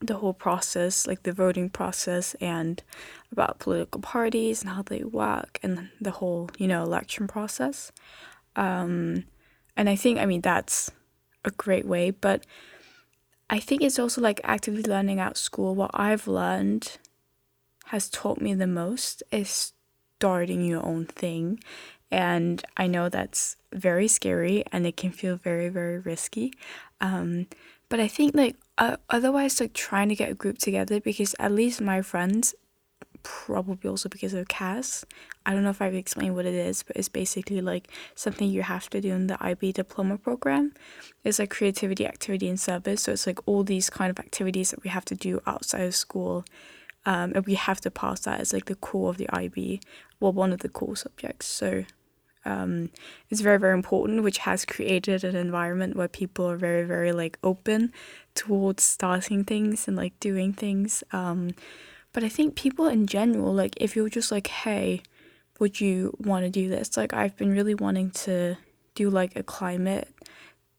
the 0.00 0.16
whole 0.16 0.32
process 0.32 1.06
like 1.06 1.22
the 1.24 1.32
voting 1.32 1.68
process 1.68 2.34
and 2.40 2.82
about 3.32 3.58
political 3.58 4.00
parties 4.00 4.62
and 4.62 4.70
how 4.70 4.82
they 4.82 5.04
work 5.04 5.58
and 5.62 5.90
the 6.00 6.10
whole 6.10 6.48
you 6.58 6.66
know 6.66 6.82
election 6.82 7.26
process 7.26 7.92
um, 8.56 9.24
and 9.76 9.88
i 9.88 9.96
think 9.96 10.18
i 10.18 10.24
mean 10.24 10.40
that's 10.40 10.90
a 11.44 11.50
great 11.50 11.86
way 11.86 12.10
but 12.10 12.46
i 13.50 13.58
think 13.58 13.82
it's 13.82 13.98
also 13.98 14.20
like 14.20 14.40
actively 14.42 14.82
learning 14.82 15.20
at 15.20 15.36
school 15.36 15.74
what 15.74 15.90
i've 15.94 16.26
learned 16.26 16.98
has 17.90 18.08
taught 18.08 18.40
me 18.40 18.54
the 18.54 18.68
most 18.68 19.22
is 19.32 19.72
starting 20.20 20.64
your 20.64 20.84
own 20.86 21.06
thing. 21.06 21.58
And 22.10 22.62
I 22.76 22.86
know 22.86 23.08
that's 23.08 23.56
very 23.72 24.06
scary 24.06 24.62
and 24.70 24.86
it 24.86 24.96
can 24.96 25.10
feel 25.10 25.36
very, 25.36 25.68
very 25.70 25.98
risky. 25.98 26.52
Um, 27.00 27.46
but 27.90 28.00
I 28.00 28.08
think 28.08 28.34
like 28.34 28.56
uh, 28.78 28.96
otherwise, 29.10 29.60
like 29.60 29.74
trying 29.74 30.08
to 30.08 30.14
get 30.14 30.30
a 30.30 30.34
group 30.34 30.56
together 30.56 31.00
because 31.00 31.34
at 31.38 31.52
least 31.52 31.82
my 31.82 32.00
friends, 32.00 32.54
probably 33.22 33.90
also 33.90 34.08
because 34.08 34.32
of 34.32 34.48
CAS, 34.48 35.04
I 35.44 35.52
don't 35.52 35.62
know 35.64 35.70
if 35.70 35.82
I've 35.82 35.94
explained 35.94 36.34
what 36.34 36.46
it 36.46 36.54
is, 36.54 36.82
but 36.82 36.96
it's 36.96 37.10
basically 37.10 37.60
like 37.60 37.88
something 38.14 38.48
you 38.48 38.62
have 38.62 38.88
to 38.90 39.00
do 39.00 39.12
in 39.12 39.26
the 39.26 39.36
IB 39.44 39.72
diploma 39.72 40.16
program. 40.16 40.72
It's 41.24 41.38
like 41.38 41.50
creativity, 41.50 42.06
activity, 42.06 42.48
and 42.48 42.58
service. 42.58 43.02
So 43.02 43.12
it's 43.12 43.26
like 43.26 43.40
all 43.46 43.64
these 43.64 43.90
kind 43.90 44.10
of 44.10 44.18
activities 44.18 44.70
that 44.70 44.82
we 44.82 44.88
have 44.88 45.04
to 45.06 45.14
do 45.14 45.40
outside 45.46 45.82
of 45.82 45.94
school 45.94 46.44
um, 47.06 47.32
and 47.34 47.46
we 47.46 47.54
have 47.54 47.80
to 47.82 47.90
pass 47.90 48.20
that 48.20 48.40
as 48.40 48.52
like 48.52 48.66
the 48.66 48.74
core 48.74 49.10
of 49.10 49.16
the 49.16 49.28
IB, 49.32 49.80
well, 50.20 50.32
one 50.32 50.52
of 50.52 50.60
the 50.60 50.68
core 50.68 50.96
subjects. 50.96 51.46
So 51.46 51.84
um, 52.44 52.90
it's 53.28 53.40
very 53.40 53.58
very 53.58 53.74
important, 53.74 54.22
which 54.22 54.38
has 54.38 54.64
created 54.64 55.24
an 55.24 55.36
environment 55.36 55.96
where 55.96 56.08
people 56.08 56.48
are 56.48 56.56
very 56.56 56.84
very 56.84 57.12
like 57.12 57.38
open 57.42 57.92
towards 58.34 58.82
starting 58.82 59.44
things 59.44 59.86
and 59.86 59.96
like 59.96 60.18
doing 60.20 60.52
things. 60.52 61.02
Um, 61.12 61.50
but 62.12 62.24
I 62.24 62.28
think 62.28 62.54
people 62.56 62.86
in 62.86 63.06
general, 63.06 63.52
like 63.52 63.74
if 63.76 63.94
you're 63.94 64.08
just 64.08 64.32
like, 64.32 64.48
hey, 64.48 65.02
would 65.58 65.80
you 65.80 66.16
want 66.18 66.44
to 66.44 66.50
do 66.50 66.68
this? 66.68 66.96
Like 66.96 67.12
I've 67.12 67.36
been 67.36 67.52
really 67.52 67.74
wanting 67.74 68.10
to 68.12 68.56
do 68.94 69.10
like 69.10 69.36
a 69.36 69.42
climate, 69.42 70.08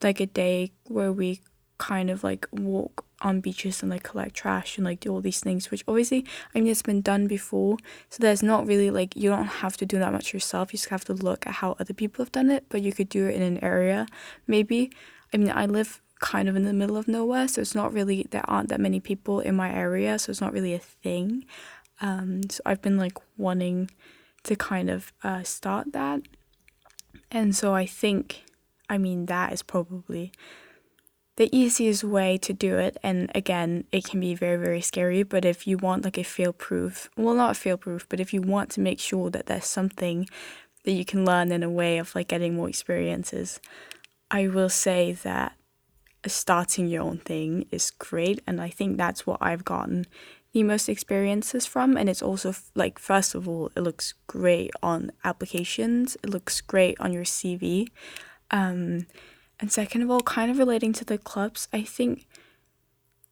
like 0.02 0.20
a 0.20 0.26
day 0.26 0.72
where 0.88 1.12
we 1.12 1.42
kind 1.78 2.10
of 2.10 2.24
like 2.24 2.48
walk 2.52 3.06
on 3.22 3.40
beaches 3.40 3.82
and 3.82 3.92
like 3.92 4.04
collect 4.04 4.36
trash 4.36 4.78
and 4.78 4.86
like 4.86 5.00
do 5.00 5.12
all 5.12 5.22
these 5.22 5.40
things 5.40 5.70
which 5.72 5.84
obviously 5.88 6.26
i 6.54 6.60
mean 6.60 6.72
it's 6.72 6.82
been 6.82 7.02
done 7.02 7.28
before. 7.28 7.78
So 8.10 8.18
there's 8.22 8.44
not 8.44 8.68
really 8.68 8.92
like 8.92 9.16
you 9.16 9.30
don't 9.30 9.46
have 9.46 9.78
to 9.78 9.86
do 9.86 10.00
that 10.00 10.12
much 10.12 10.34
yourself. 10.34 10.74
You 10.74 10.78
just 10.78 10.90
have 10.90 11.06
to 11.06 11.14
look 11.14 11.46
at 11.48 11.54
how 11.56 11.76
other 11.80 11.94
people 11.94 12.24
have 12.24 12.32
done 12.32 12.50
it 12.50 12.66
but 12.70 12.82
you 12.82 12.92
could 12.92 13.10
do 13.10 13.28
it 13.28 13.36
in 13.36 13.42
an 13.42 13.64
area 13.64 14.08
maybe. 14.48 14.92
I 15.34 15.38
mean 15.38 15.52
i 15.52 15.66
live 15.66 16.02
kind 16.20 16.48
of 16.48 16.56
in 16.56 16.66
the 16.66 16.74
middle 16.74 16.98
of 16.98 17.08
nowhere 17.08 17.48
so 17.48 17.62
it's 17.62 17.74
not 17.74 17.92
really 17.94 18.28
there 18.30 18.48
aren't 18.48 18.70
that 18.70 18.80
many 18.80 19.00
people 19.00 19.40
in 19.40 19.56
my 19.56 19.74
area 19.74 20.20
so 20.20 20.30
it's 20.30 20.42
not 20.42 20.54
really 20.54 20.74
a 20.74 20.80
thing. 20.80 21.46
Um, 22.02 22.42
so 22.50 22.62
i've 22.66 22.82
been 22.82 22.98
like 22.98 23.18
wanting 23.38 23.90
to 24.44 24.56
kind 24.56 24.90
of 24.90 25.14
uh, 25.24 25.44
start 25.44 25.94
that. 25.94 26.22
And 27.32 27.56
so 27.56 27.74
i 27.74 27.86
think 27.86 28.44
i 28.90 28.98
mean 28.98 29.28
that 29.28 29.54
is 29.54 29.64
probably 29.64 30.32
the 31.38 31.56
easiest 31.56 32.04
way 32.04 32.38
to 32.38 32.54
do 32.54 32.78
it 32.78 32.98
and 33.02 33.32
again 33.34 33.86
it 33.92 34.04
can 34.04 34.20
be 34.20 34.36
very 34.36 34.58
very 34.58 34.82
scary 34.82 35.24
but 35.24 35.46
if 35.46 35.66
you 35.66 35.78
want 35.78 36.04
like 36.04 36.18
a 36.18 36.24
fail 36.24 36.54
proof 36.54 37.10
well 37.16 37.36
not 37.36 37.56
fail 37.56 37.78
proof 37.78 38.08
but 38.10 38.20
if 38.20 38.34
you 38.34 38.42
want 38.42 38.70
to 38.70 38.82
make 38.82 39.00
sure 39.00 39.30
that 39.30 39.46
there's 39.46 39.66
something 39.66 40.28
that 40.84 40.92
you 40.92 41.06
can 41.06 41.26
learn 41.26 41.52
in 41.52 41.64
a 41.64 41.70
way 41.70 41.98
of 41.98 42.14
like 42.16 42.28
getting 42.28 42.56
more 42.56 42.68
experiences 42.68 43.60
i 44.30 44.48
will 44.48 44.70
say 44.70 45.14
that 45.14 45.54
starting 46.28 46.88
your 46.88 47.02
own 47.02 47.18
thing 47.18 47.66
is 47.72 47.92
great 47.92 48.42
and 48.46 48.62
i 48.62 48.70
think 48.70 48.98
that's 48.98 49.26
what 49.26 49.40
i've 49.42 49.66
gotten 49.66 50.06
the 50.54 50.64
most 50.64 50.90
experiences 50.90 51.66
from 51.66 51.96
and 51.96 52.10
it's 52.10 52.22
also 52.22 52.54
like 52.76 53.00
first 53.00 53.34
of 53.34 53.48
all 53.48 53.72
it 53.76 53.82
looks 53.82 54.14
great 54.28 54.72
on 54.84 55.12
applications 55.24 56.18
it 56.24 56.30
looks 56.30 56.60
great 56.60 57.00
on 57.00 57.14
your 57.14 57.24
cv 57.24 57.88
um, 58.54 59.08
and 59.62 59.72
second 59.72 60.02
of 60.02 60.10
all, 60.10 60.22
kind 60.22 60.50
of 60.50 60.58
relating 60.58 60.92
to 60.94 61.06
the 61.06 61.20
clubs, 61.20 61.68
I 61.72 61.84
think 61.84 62.26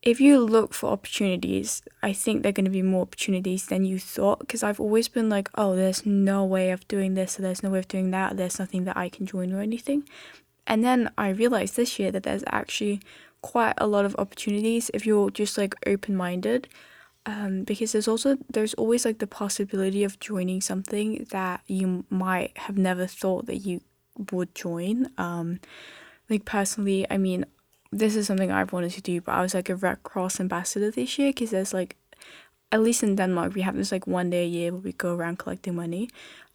if 0.02 0.22
you 0.22 0.40
look 0.40 0.74
for 0.74 0.92
opportunities, 0.92 1.82
I 2.02 2.14
think 2.14 2.42
there 2.42 2.52
are 2.52 2.54
going 2.54 2.66
to 2.66 2.72
be 2.72 2.84
more 2.84 3.02
opportunities 3.02 3.66
than 3.66 3.84
you 3.84 4.00
thought. 4.00 4.40
Because 4.40 4.64
I've 4.64 4.80
always 4.80 5.08
been 5.08 5.28
like, 5.28 5.50
oh, 5.56 5.76
there's 5.76 6.06
no 6.06 6.46
way 6.46 6.70
of 6.70 6.88
doing 6.88 7.16
this, 7.16 7.38
or 7.38 7.42
there's 7.42 7.64
no 7.64 7.72
way 7.72 7.80
of 7.80 7.88
doing 7.88 8.12
that, 8.12 8.38
there's 8.38 8.60
nothing 8.60 8.86
that 8.86 8.96
I 8.96 9.10
can 9.10 9.26
join 9.26 9.52
or 9.52 9.60
anything. 9.60 10.08
And 10.68 10.84
then 10.84 11.10
I 11.18 11.30
realized 11.30 11.76
this 11.76 11.98
year 11.98 12.12
that 12.12 12.24
there's 12.24 12.44
actually 12.48 13.02
quite 13.42 13.74
a 13.78 13.88
lot 13.88 14.06
of 14.06 14.16
opportunities 14.20 14.92
if 14.94 15.06
you're 15.06 15.32
just 15.32 15.58
like 15.58 15.74
open 15.88 16.16
minded. 16.16 16.68
Um, 17.26 17.64
because 17.64 17.92
there's 17.92 18.08
also 18.08 18.38
there's 18.50 18.74
always 18.76 19.04
like 19.04 19.20
the 19.20 19.28
possibility 19.28 20.04
of 20.04 20.20
joining 20.20 20.62
something 20.62 21.28
that 21.32 21.62
you 21.68 22.06
might 22.10 22.58
have 22.60 22.78
never 22.78 23.06
thought 23.08 23.46
that 23.48 23.58
you 23.58 23.82
would 24.32 24.56
join. 24.56 25.10
Um, 25.18 25.60
like 26.30 26.46
personally, 26.46 27.06
I 27.10 27.18
mean, 27.18 27.46
this 27.92 28.16
is 28.16 28.28
something 28.28 28.52
I've 28.52 28.72
wanted 28.72 28.92
to 28.92 29.02
do, 29.02 29.22
but 29.22 29.34
I 29.34 29.42
was 29.42 29.54
like 29.54 29.70
a 29.70 29.76
Red 29.76 30.04
Cross 30.04 30.40
ambassador 30.40 30.92
this 30.92 31.18
year 31.18 31.30
because 31.30 31.52
there's 31.52 31.74
like, 31.74 31.96
at 32.72 32.82
least 32.82 33.02
in 33.02 33.16
Denmark, 33.16 33.56
we 33.56 33.62
have 33.62 33.76
this 33.76 33.92
like 33.92 34.06
one 34.06 34.30
day 34.30 34.44
a 34.44 34.48
year 34.48 34.72
where 34.72 34.82
we 34.82 34.94
go 34.94 35.16
around 35.16 35.40
collecting 35.40 35.76
money, 35.76 36.10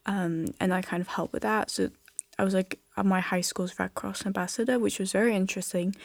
um, 0.07 0.55
and 0.61 0.73
I 0.73 0.81
kind 0.81 1.01
of 1.01 1.09
help 1.09 1.33
with 1.33 1.43
that. 1.43 1.71
So 1.71 1.91
I 2.39 2.45
was 2.45 2.55
like 2.55 2.79
at 2.97 3.05
my 3.05 3.21
high 3.21 3.41
school's 3.41 3.79
Red 3.79 3.95
Cross 3.95 4.27
ambassador, 4.27 4.79
which 4.79 5.01
was 5.01 5.11
very 5.11 5.35
interesting. 5.35 5.97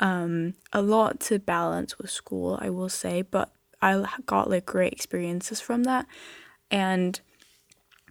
Um, 0.00 0.54
a 0.72 0.80
lot 0.80 1.18
to 1.20 1.40
balance 1.40 1.98
with 1.98 2.10
school, 2.10 2.56
I 2.62 2.70
will 2.70 2.88
say, 2.88 3.22
but 3.22 3.50
I 3.82 4.04
got 4.26 4.48
like 4.48 4.66
great 4.66 4.92
experiences 4.92 5.60
from 5.60 5.82
that, 5.84 6.06
and 6.70 7.20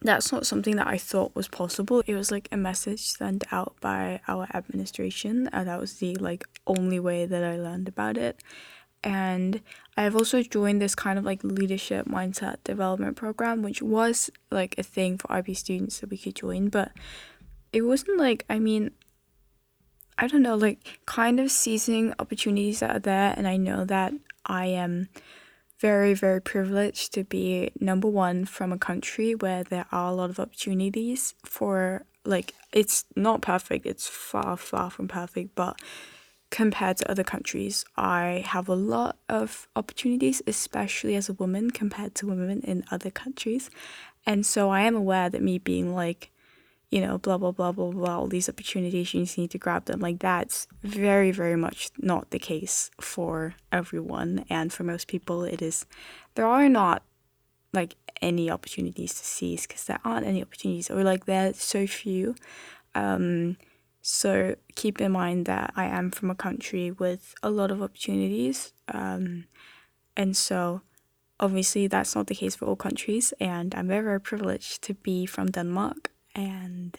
that's 0.01 0.31
not 0.31 0.45
something 0.45 0.75
that 0.75 0.87
I 0.87 0.97
thought 0.97 1.35
was 1.35 1.47
possible. 1.47 2.03
It 2.05 2.15
was 2.15 2.31
like 2.31 2.47
a 2.51 2.57
message 2.57 3.07
sent 3.07 3.51
out 3.51 3.75
by 3.81 4.21
our 4.27 4.47
administration. 4.53 5.49
and 5.51 5.67
that 5.67 5.79
was 5.79 5.95
the 5.95 6.15
like 6.15 6.45
only 6.65 6.99
way 6.99 7.25
that 7.25 7.43
I 7.43 7.57
learned 7.57 7.87
about 7.87 8.17
it. 8.17 8.41
And 9.03 9.61
I've 9.95 10.15
also 10.15 10.41
joined 10.41 10.81
this 10.81 10.95
kind 10.95 11.17
of 11.19 11.25
like 11.25 11.43
leadership 11.43 12.07
mindset 12.07 12.63
development 12.63 13.15
program, 13.15 13.61
which 13.61 13.81
was 13.81 14.29
like 14.51 14.75
a 14.77 14.83
thing 14.83 15.17
for 15.17 15.31
IB 15.31 15.53
students 15.53 15.99
that 15.99 16.09
we 16.09 16.17
could 16.17 16.35
join, 16.35 16.69
but 16.69 16.91
it 17.71 17.81
wasn't 17.81 18.17
like 18.17 18.45
I 18.49 18.59
mean 18.59 18.91
I 20.19 20.27
don't 20.27 20.41
know, 20.41 20.55
like 20.55 20.99
kind 21.05 21.39
of 21.39 21.51
seizing 21.51 22.13
opportunities 22.17 22.79
that 22.79 22.95
are 22.95 22.99
there 22.99 23.33
and 23.37 23.47
I 23.47 23.57
know 23.57 23.85
that 23.85 24.13
I 24.45 24.65
am 24.67 25.09
very, 25.79 26.13
very 26.13 26.41
privileged 26.41 27.13
to 27.13 27.23
be 27.23 27.71
number 27.79 28.07
one 28.07 28.45
from 28.45 28.71
a 28.71 28.77
country 28.77 29.35
where 29.35 29.63
there 29.63 29.85
are 29.91 30.09
a 30.09 30.13
lot 30.13 30.29
of 30.29 30.39
opportunities 30.39 31.35
for, 31.45 32.03
like, 32.25 32.53
it's 32.73 33.05
not 33.15 33.41
perfect, 33.41 33.85
it's 33.85 34.07
far, 34.07 34.57
far 34.57 34.89
from 34.89 35.07
perfect, 35.07 35.55
but 35.55 35.79
compared 36.49 36.97
to 36.97 37.11
other 37.11 37.23
countries, 37.23 37.85
I 37.95 38.43
have 38.47 38.69
a 38.69 38.75
lot 38.75 39.17
of 39.29 39.67
opportunities, 39.75 40.41
especially 40.47 41.15
as 41.15 41.29
a 41.29 41.33
woman 41.33 41.71
compared 41.71 42.15
to 42.15 42.27
women 42.27 42.61
in 42.61 42.83
other 42.89 43.11
countries. 43.11 43.69
And 44.25 44.45
so 44.45 44.69
I 44.69 44.81
am 44.81 44.95
aware 44.95 45.29
that 45.29 45.41
me 45.41 45.57
being 45.57 45.93
like, 45.93 46.31
you 46.89 47.01
know, 47.01 47.17
blah, 47.17 47.37
blah, 47.37 47.51
blah, 47.51 47.71
blah, 47.71 47.91
blah, 47.91 48.17
all 48.17 48.27
these 48.27 48.47
opportunities, 48.47 49.13
you 49.13 49.21
just 49.21 49.37
need 49.37 49.51
to 49.51 49.57
grab 49.57 49.85
them. 49.85 49.99
Like, 49.99 50.19
that's 50.19 50.67
very, 50.83 51.31
very 51.31 51.57
much 51.57 51.89
not 51.97 52.29
the 52.29 52.39
case 52.39 52.91
for 53.01 53.55
everyone. 53.71 54.45
And 54.49 54.71
for 54.71 54.83
most 54.83 55.07
people, 55.07 55.43
it 55.43 55.61
is, 55.61 55.85
there 56.35 56.45
are 56.45 56.69
not 56.69 57.03
like 57.73 57.95
any 58.21 58.49
opportunities 58.49 59.13
to 59.15 59.25
seize 59.25 59.67
because 59.67 59.83
there 59.83 59.99
aren't 60.05 60.25
any 60.25 60.41
opportunities, 60.41 60.89
or 60.89 61.03
like 61.03 61.25
there's 61.25 61.57
so 61.57 61.85
few. 61.85 62.35
Um, 62.95 63.57
so 64.01 64.55
keep 64.75 65.01
in 65.01 65.11
mind 65.11 65.45
that 65.47 65.73
I 65.75 65.85
am 65.85 66.11
from 66.11 66.31
a 66.31 66.35
country 66.35 66.91
with 66.91 67.35
a 67.43 67.49
lot 67.49 67.71
of 67.71 67.81
opportunities. 67.81 68.71
Um, 68.87 69.45
and 70.15 70.35
so 70.35 70.81
obviously 71.39 71.87
that's 71.87 72.15
not 72.15 72.27
the 72.27 72.35
case 72.35 72.55
for 72.55 72.65
all 72.65 72.77
countries. 72.77 73.33
And 73.39 73.75
I'm 73.75 73.89
very, 73.89 74.03
very 74.03 74.21
privileged 74.21 74.81
to 74.83 74.93
be 74.93 75.25
from 75.25 75.51
Denmark 75.51 76.11
and 76.37 76.97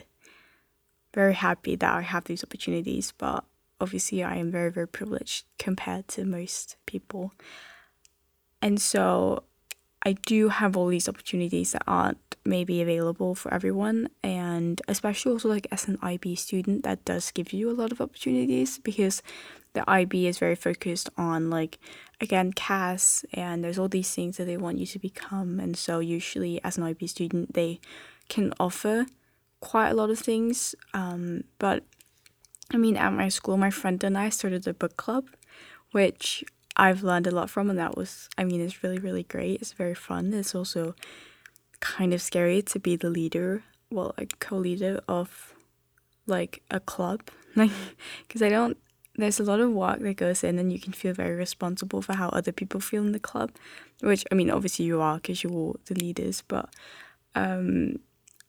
very 1.14 1.34
happy 1.34 1.76
that 1.76 1.94
I 1.94 2.02
have 2.02 2.24
these 2.24 2.44
opportunities. 2.44 3.12
But 3.16 3.44
obviously, 3.80 4.22
I 4.22 4.36
am 4.36 4.50
very, 4.50 4.70
very 4.70 4.88
privileged 4.88 5.46
compared 5.58 6.08
to 6.08 6.24
most 6.24 6.76
people. 6.84 7.32
And 8.60 8.80
so 8.80 9.44
I 10.02 10.12
do 10.12 10.48
have 10.48 10.76
all 10.76 10.88
these 10.88 11.08
opportunities 11.08 11.72
that 11.72 11.82
aren't 11.86 12.18
maybe 12.44 12.80
available 12.80 13.34
for 13.34 13.52
everyone, 13.52 14.08
and 14.22 14.80
especially 14.88 15.32
also 15.32 15.48
like 15.48 15.66
as 15.70 15.86
an 15.86 15.98
IB 16.02 16.34
student, 16.36 16.82
that 16.84 17.04
does 17.04 17.30
give 17.30 17.52
you 17.52 17.70
a 17.70 17.74
lot 17.74 17.92
of 17.92 18.00
opportunities 18.00 18.78
because 18.78 19.22
the 19.74 19.88
IB 19.88 20.26
is 20.26 20.38
very 20.38 20.54
focused 20.54 21.10
on 21.16 21.50
like 21.50 21.78
again 22.20 22.52
CAS 22.52 23.24
and 23.34 23.62
there's 23.62 23.78
all 23.78 23.88
these 23.88 24.12
things 24.14 24.38
that 24.38 24.46
they 24.46 24.56
want 24.56 24.78
you 24.78 24.86
to 24.86 24.98
become, 24.98 25.60
and 25.60 25.76
so 25.76 25.98
usually 25.98 26.62
as 26.64 26.78
an 26.78 26.84
IB 26.84 27.06
student, 27.06 27.54
they 27.54 27.80
can 28.28 28.54
offer 28.58 29.06
quite 29.60 29.90
a 29.90 29.94
lot 29.94 30.10
of 30.10 30.18
things. 30.18 30.74
Um, 30.94 31.44
but 31.58 31.84
I 32.72 32.76
mean, 32.76 32.96
at 32.96 33.12
my 33.12 33.28
school, 33.28 33.56
my 33.56 33.70
friend 33.70 34.02
and 34.04 34.16
I 34.16 34.28
started 34.28 34.66
a 34.66 34.74
book 34.74 34.96
club, 34.96 35.26
which 35.92 36.44
I've 36.76 37.02
learned 37.02 37.26
a 37.26 37.30
lot 37.30 37.50
from, 37.50 37.70
and 37.70 37.78
that 37.78 37.96
was, 37.96 38.28
I 38.36 38.44
mean, 38.44 38.60
it's 38.60 38.82
really, 38.82 38.98
really 38.98 39.24
great. 39.24 39.60
It's 39.60 39.72
very 39.72 39.94
fun. 39.94 40.32
It's 40.32 40.54
also 40.54 40.94
kind 41.80 42.12
of 42.12 42.22
scary 42.22 42.62
to 42.62 42.78
be 42.78 42.96
the 42.96 43.10
leader, 43.10 43.62
well, 43.90 44.14
a 44.18 44.26
co 44.26 44.56
leader 44.56 45.00
of 45.08 45.54
like 46.26 46.62
a 46.70 46.80
club. 46.80 47.22
Like, 47.56 47.72
because 48.28 48.40
I 48.40 48.50
don't, 48.50 48.76
there's 49.16 49.40
a 49.40 49.42
lot 49.42 49.58
of 49.58 49.72
work 49.72 49.98
that 49.98 50.14
goes 50.14 50.44
in, 50.44 50.60
and 50.60 50.72
you 50.72 50.78
can 50.78 50.92
feel 50.92 51.12
very 51.12 51.34
responsible 51.34 52.02
for 52.02 52.12
how 52.14 52.28
other 52.28 52.52
people 52.52 52.78
feel 52.78 53.02
in 53.02 53.10
the 53.10 53.18
club, 53.18 53.50
which, 54.00 54.24
I 54.30 54.36
mean, 54.36 54.48
obviously 54.48 54.84
you 54.84 55.00
are 55.00 55.16
because 55.16 55.42
you're 55.42 55.52
all 55.52 55.76
the 55.86 55.94
leaders, 55.94 56.44
but 56.46 56.68
um, 57.34 57.98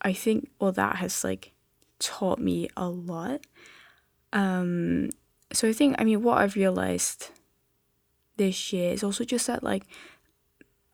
I 0.01 0.13
think 0.13 0.49
all 0.59 0.71
that 0.71 0.97
has 0.97 1.23
like 1.23 1.53
taught 1.99 2.39
me 2.39 2.69
a 2.77 2.87
lot. 2.87 3.41
Um, 4.31 5.09
so 5.51 5.67
I 5.67 5.73
think, 5.73 5.95
I 5.99 6.03
mean, 6.03 6.23
what 6.23 6.37
I've 6.37 6.55
realized 6.55 7.31
this 8.37 8.71
year 8.71 8.93
is 8.93 9.03
also 9.03 9.23
just 9.23 9.47
that 9.47 9.63
like 9.63 9.83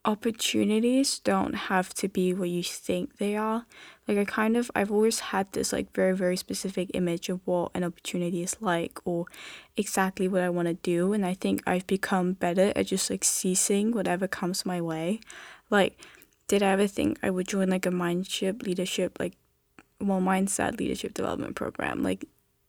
opportunities 0.06 1.20
don't 1.20 1.54
have 1.54 1.94
to 1.96 2.08
be 2.08 2.34
what 2.34 2.50
you 2.50 2.64
think 2.64 3.18
they 3.18 3.36
are. 3.36 3.66
Like 4.08 4.18
I 4.18 4.26
kind 4.26 4.56
of 4.56 4.70
I've 4.76 4.92
always 4.92 5.20
had 5.20 5.52
this 5.52 5.74
like 5.74 5.94
very 5.94 6.16
very 6.16 6.38
specific 6.38 6.92
image 6.94 7.28
of 7.30 7.42
what 7.46 7.72
an 7.74 7.84
opportunity 7.84 8.44
is 8.44 8.56
like 8.62 9.00
or 9.04 9.26
exactly 9.76 10.28
what 10.28 10.42
I 10.42 10.50
want 10.50 10.68
to 10.68 10.76
do 10.76 11.14
and 11.14 11.26
I 11.26 11.34
think 11.34 11.64
I've 11.66 11.88
become 11.88 12.34
better 12.34 12.72
at 12.76 12.88
just 12.88 13.10
like 13.10 13.24
seizing 13.24 13.92
whatever 13.92 14.28
comes 14.28 14.66
my 14.66 14.80
way. 14.80 15.22
Like 15.72 16.00
did 16.48 16.62
I 16.62 16.72
ever 16.72 16.88
think 16.88 17.18
I 17.24 17.30
would 17.30 17.48
join 17.48 17.70
like 17.70 17.86
a 17.86 17.92
mindship 17.92 18.64
leadership 18.64 19.18
like 19.20 19.34
well 20.00 20.22
mindset 20.22 20.80
leadership 20.80 21.14
development 21.14 21.56
program? 21.56 22.04
Like 22.04 22.26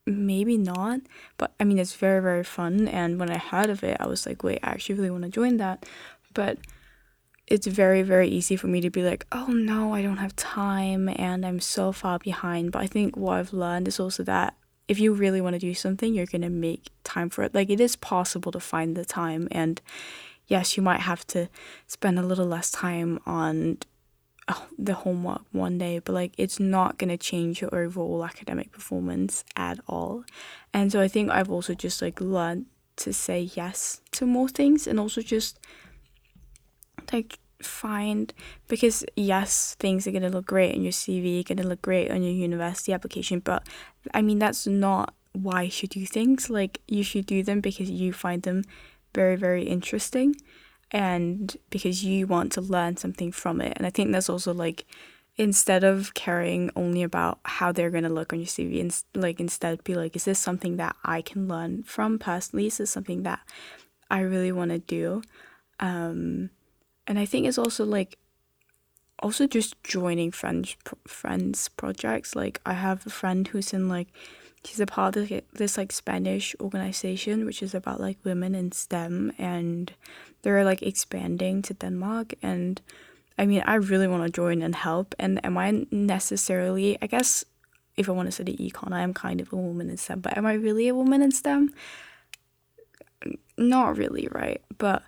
maybe 0.06 0.56
not, 0.56 1.00
but 1.36 1.52
I 1.58 1.64
mean, 1.64 1.78
it's 1.78 1.94
very, 1.94 2.22
very 2.22 2.44
fun. 2.44 2.88
And 2.88 3.18
when 3.18 3.30
I 3.30 3.38
heard 3.38 3.70
of 3.70 3.82
it, 3.82 3.96
I 3.98 4.06
was 4.06 4.24
like, 4.26 4.44
wait, 4.44 4.60
I 4.62 4.70
actually 4.70 4.94
really 4.96 5.10
want 5.10 5.24
to 5.24 5.30
join 5.30 5.56
that. 5.56 5.84
But 6.32 6.58
it's 7.46 7.66
very, 7.66 8.02
very 8.02 8.28
easy 8.28 8.56
for 8.56 8.66
me 8.66 8.80
to 8.80 8.90
be 8.90 9.02
like, 9.02 9.26
oh 9.32 9.46
no, 9.46 9.94
I 9.94 10.02
don't 10.02 10.16
have 10.18 10.34
time 10.36 11.08
and 11.16 11.44
I'm 11.44 11.60
so 11.60 11.92
far 11.92 12.18
behind. 12.18 12.72
But 12.72 12.82
I 12.82 12.86
think 12.86 13.16
what 13.16 13.38
I've 13.38 13.52
learned 13.52 13.88
is 13.88 14.00
also 14.00 14.22
that 14.24 14.54
if 14.88 15.00
you 15.00 15.12
really 15.12 15.40
want 15.40 15.54
to 15.54 15.60
do 15.60 15.74
something, 15.74 16.14
you're 16.14 16.26
going 16.26 16.42
to 16.42 16.48
make 16.48 16.90
time 17.02 17.28
for 17.28 17.42
it. 17.42 17.54
Like, 17.54 17.70
it 17.70 17.80
is 17.80 17.96
possible 17.96 18.52
to 18.52 18.60
find 18.60 18.96
the 18.96 19.04
time. 19.04 19.48
And 19.50 19.80
yes, 20.46 20.76
you 20.76 20.82
might 20.82 21.00
have 21.00 21.26
to 21.28 21.48
spend 21.86 22.18
a 22.18 22.22
little 22.22 22.46
less 22.46 22.70
time 22.70 23.18
on 23.26 23.78
oh, 24.48 24.66
the 24.78 24.94
homework 24.94 25.42
one 25.52 25.78
day, 25.78 25.98
but 25.98 26.12
like 26.12 26.32
it's 26.36 26.60
not 26.60 26.98
going 26.98 27.10
to 27.10 27.16
change 27.16 27.60
your 27.60 27.74
overall 27.74 28.24
academic 28.24 28.72
performance 28.72 29.44
at 29.56 29.78
all. 29.88 30.24
And 30.72 30.92
so 30.92 31.00
I 31.00 31.08
think 31.08 31.30
I've 31.30 31.50
also 31.50 31.74
just 31.74 32.00
like 32.02 32.20
learned 32.20 32.66
to 32.96 33.12
say 33.12 33.50
yes 33.54 34.00
to 34.12 34.26
more 34.26 34.48
things 34.48 34.86
and 34.86 34.98
also 34.98 35.20
just 35.20 35.58
like 37.12 37.38
find 37.62 38.32
because 38.68 39.04
yes, 39.16 39.74
things 39.78 40.06
are 40.06 40.10
going 40.10 40.22
to 40.22 40.30
look 40.30 40.46
great 40.46 40.74
on 40.74 40.82
your 40.82 40.92
CV, 40.92 41.44
going 41.44 41.58
to 41.58 41.66
look 41.66 41.82
great 41.82 42.10
on 42.10 42.22
your 42.22 42.32
university 42.32 42.92
application, 42.92 43.40
but 43.40 43.66
I 44.14 44.22
mean 44.22 44.38
that's 44.38 44.66
not 44.66 45.14
why 45.32 45.62
you 45.62 45.70
should 45.70 45.90
do 45.90 46.06
things. 46.06 46.48
Like 46.48 46.80
you 46.86 47.02
should 47.02 47.26
do 47.26 47.42
them 47.42 47.60
because 47.60 47.90
you 47.90 48.12
find 48.12 48.42
them 48.42 48.64
very 49.20 49.36
very 49.46 49.64
interesting 49.76 50.28
and 50.90 51.56
because 51.70 52.04
you 52.04 52.26
want 52.26 52.52
to 52.52 52.60
learn 52.60 52.96
something 52.96 53.32
from 53.32 53.60
it. 53.60 53.72
And 53.76 53.86
I 53.86 53.90
think 53.90 54.12
that's 54.12 54.30
also 54.30 54.54
like 54.54 54.86
instead 55.36 55.84
of 55.84 56.14
caring 56.14 56.70
only 56.76 57.02
about 57.02 57.38
how 57.44 57.72
they're 57.72 57.90
going 57.90 58.04
to 58.04 58.18
look 58.18 58.32
on 58.32 58.38
your 58.38 58.46
CV 58.46 58.80
and 58.80 59.02
like 59.14 59.38
instead 59.38 59.84
be 59.84 59.94
like 59.94 60.16
is 60.16 60.24
this 60.24 60.38
something 60.38 60.76
that 60.76 60.96
I 61.04 61.22
can 61.22 61.48
learn 61.48 61.82
from 61.82 62.18
personally? 62.18 62.66
Is 62.66 62.78
this 62.78 62.90
something 62.90 63.22
that 63.24 63.40
I 64.10 64.20
really 64.20 64.52
want 64.52 64.70
to 64.70 64.78
do? 64.78 65.22
Um 65.80 66.50
and 67.06 67.18
I 67.18 67.26
think 67.26 67.46
it's 67.46 67.58
also 67.58 67.84
like 67.84 68.18
also 69.20 69.46
just 69.46 69.82
joining 69.82 70.30
friends 70.30 70.76
friends 71.06 71.68
projects. 71.70 72.36
Like 72.36 72.60
I 72.64 72.74
have 72.74 73.06
a 73.06 73.10
friend 73.10 73.48
who's 73.48 73.72
in 73.72 73.88
like 73.88 74.08
she's 74.64 74.80
a 74.80 74.86
part 74.86 75.16
of 75.16 75.30
this 75.52 75.76
like 75.76 75.92
Spanish 75.92 76.54
organization 76.60 77.44
which 77.44 77.62
is 77.62 77.74
about 77.74 78.00
like 78.00 78.18
women 78.24 78.54
in 78.54 78.72
STEM 78.72 79.32
and 79.38 79.92
they're 80.42 80.64
like 80.64 80.82
expanding 80.82 81.62
to 81.62 81.74
Denmark 81.74 82.34
and 82.42 82.80
I 83.38 83.46
mean 83.46 83.62
I 83.66 83.74
really 83.74 84.08
want 84.08 84.24
to 84.24 84.30
join 84.30 84.62
and 84.62 84.74
help 84.74 85.14
and 85.18 85.44
am 85.44 85.56
I 85.58 85.86
necessarily 85.90 86.98
I 87.00 87.06
guess 87.06 87.44
if 87.96 88.08
I 88.08 88.12
want 88.12 88.28
to 88.28 88.32
study 88.32 88.56
econ 88.56 88.92
I 88.92 89.02
am 89.02 89.14
kind 89.14 89.40
of 89.40 89.52
a 89.52 89.56
woman 89.56 89.90
in 89.90 89.96
STEM 89.96 90.20
but 90.20 90.36
am 90.36 90.46
I 90.46 90.54
really 90.54 90.88
a 90.88 90.94
woman 90.94 91.22
in 91.22 91.32
STEM? 91.32 91.72
Not 93.56 93.96
really 93.96 94.28
right 94.30 94.62
but 94.78 95.02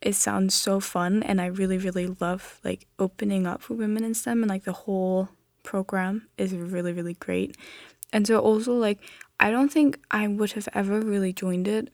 it 0.00 0.14
sounds 0.14 0.54
so 0.54 0.80
fun 0.80 1.22
and 1.22 1.40
I 1.40 1.46
really 1.46 1.78
really 1.78 2.14
love 2.20 2.60
like 2.62 2.86
opening 2.98 3.46
up 3.46 3.62
for 3.62 3.74
women 3.74 4.04
in 4.04 4.14
STEM 4.14 4.42
and 4.42 4.50
like 4.50 4.64
the 4.64 4.72
whole 4.72 5.30
program 5.64 6.28
is 6.38 6.54
really 6.54 6.92
really 6.92 7.14
great 7.14 7.56
and 8.12 8.26
so 8.26 8.38
also 8.38 8.72
like 8.72 9.00
I 9.40 9.50
don't 9.50 9.72
think 9.72 9.98
I 10.12 10.28
would 10.28 10.52
have 10.52 10.68
ever 10.72 11.00
really 11.00 11.32
joined 11.32 11.66
it 11.66 11.90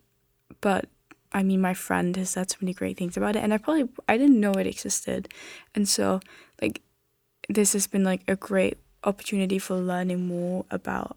but 0.61 0.87
I 1.33 1.43
mean, 1.43 1.61
my 1.61 1.75
friend 1.75 2.17
has 2.17 2.31
said 2.31 2.51
so 2.51 2.57
many 2.61 2.75
great 2.75 2.97
things 2.97 3.17
about 3.17 3.37
it, 3.37 3.45
and 3.45 3.55
I 3.55 3.59
probably 3.59 3.89
I 4.09 4.17
didn't 4.17 4.41
know 4.41 4.53
it 4.53 4.67
existed, 4.67 5.29
and 5.75 5.89
so 5.89 6.21
like 6.61 6.83
this 7.49 7.73
has 7.73 7.87
been 7.87 8.05
like 8.05 8.23
a 8.29 8.37
great 8.37 8.79
opportunity 9.05 9.59
for 9.59 9.77
learning 9.77 10.27
more 10.27 10.65
about 10.71 11.17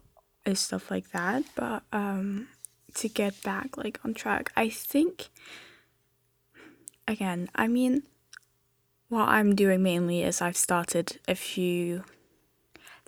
stuff 0.54 0.90
like 0.90 1.10
that. 1.10 1.44
But 1.54 1.82
um, 1.92 2.48
to 2.94 3.08
get 3.08 3.42
back 3.42 3.76
like 3.76 3.98
on 4.04 4.14
track, 4.14 4.52
I 4.56 4.68
think 4.68 5.30
again, 7.08 7.48
I 7.54 7.66
mean, 7.66 8.04
what 9.08 9.28
I'm 9.28 9.56
doing 9.56 9.82
mainly 9.82 10.22
is 10.22 10.40
I've 10.40 10.56
started 10.56 11.18
a 11.26 11.34
few. 11.34 12.04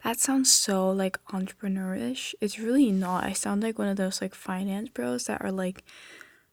That 0.06 0.20
sounds 0.20 0.52
so 0.52 0.88
like 0.88 1.18
entrepreneurish. 1.32 2.32
It's 2.40 2.60
really 2.60 2.92
not. 2.92 3.24
I 3.24 3.32
sound 3.32 3.64
like 3.64 3.76
one 3.76 3.88
of 3.88 3.96
those 3.96 4.22
like 4.22 4.36
finance 4.36 4.88
bros 4.90 5.24
that 5.24 5.42
are 5.42 5.50
like 5.50 5.82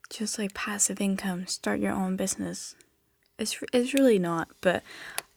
just 0.10 0.40
like 0.40 0.56
passive 0.56 1.00
income, 1.00 1.46
start 1.46 1.80
your 1.80 1.92
own 1.92 2.16
business. 2.16 2.74
It's 3.38 3.60
it's 3.72 3.94
really 3.94 4.18
not, 4.18 4.48
but 4.62 4.82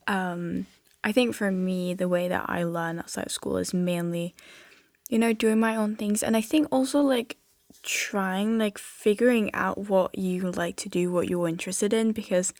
um, 0.07 0.65
I 1.05 1.13
think 1.13 1.35
for 1.35 1.53
me, 1.53 1.93
the 1.93 2.09
way 2.09 2.27
that 2.27 2.47
I 2.49 2.65
learn 2.65 3.01
outside 3.01 3.27
of 3.27 3.33
school 3.33 3.59
is 3.59 3.75
mainly, 3.75 4.35
you 5.11 5.19
know, 5.19 5.35
doing 5.35 5.61
my 5.61 5.77
own 5.77 5.95
things, 5.95 6.23
and 6.23 6.39
I 6.39 6.41
think 6.41 6.69
also 6.71 7.03
like 7.03 7.37
trying 7.83 8.57
like 8.57 8.79
figuring 8.79 9.53
out 9.53 9.91
what 9.91 10.17
you 10.17 10.51
like 10.53 10.77
to 10.77 10.89
do, 10.89 11.13
what 11.13 11.29
you're 11.29 11.49
interested 11.49 11.93
in, 11.93 12.13
because 12.13 12.55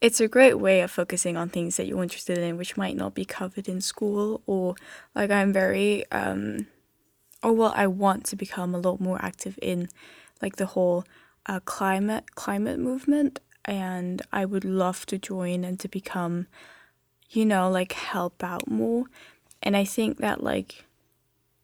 it's 0.00 0.20
a 0.20 0.28
great 0.28 0.54
way 0.54 0.80
of 0.80 0.90
focusing 0.90 1.36
on 1.36 1.48
things 1.48 1.76
that 1.76 1.86
you're 1.86 2.02
interested 2.02 2.38
in, 2.38 2.56
which 2.56 2.76
might 2.76 2.96
not 2.96 3.14
be 3.14 3.24
covered 3.24 3.68
in 3.68 3.80
school, 3.80 4.42
or 4.46 4.74
like 5.14 5.30
I'm 5.30 5.52
very 5.52 6.10
um, 6.12 6.66
or 7.42 7.52
well, 7.52 7.72
I 7.76 7.86
want 7.86 8.24
to 8.26 8.36
become 8.36 8.74
a 8.74 8.78
lot 8.78 9.00
more 9.00 9.18
active 9.22 9.58
in 9.60 9.88
like 10.40 10.56
the 10.56 10.66
whole 10.66 11.04
uh, 11.46 11.60
climate 11.60 12.34
climate 12.34 12.78
movement. 12.78 13.40
And 13.64 14.22
I 14.32 14.44
would 14.44 14.64
love 14.64 15.04
to 15.06 15.18
join 15.18 15.64
and 15.64 15.78
to 15.80 15.88
become 15.88 16.46
you 17.30 17.44
know 17.44 17.70
like 17.70 17.92
help 17.92 18.42
out 18.42 18.70
more. 18.70 19.04
And 19.62 19.76
I 19.76 19.84
think 19.84 20.18
that 20.18 20.42
like 20.42 20.84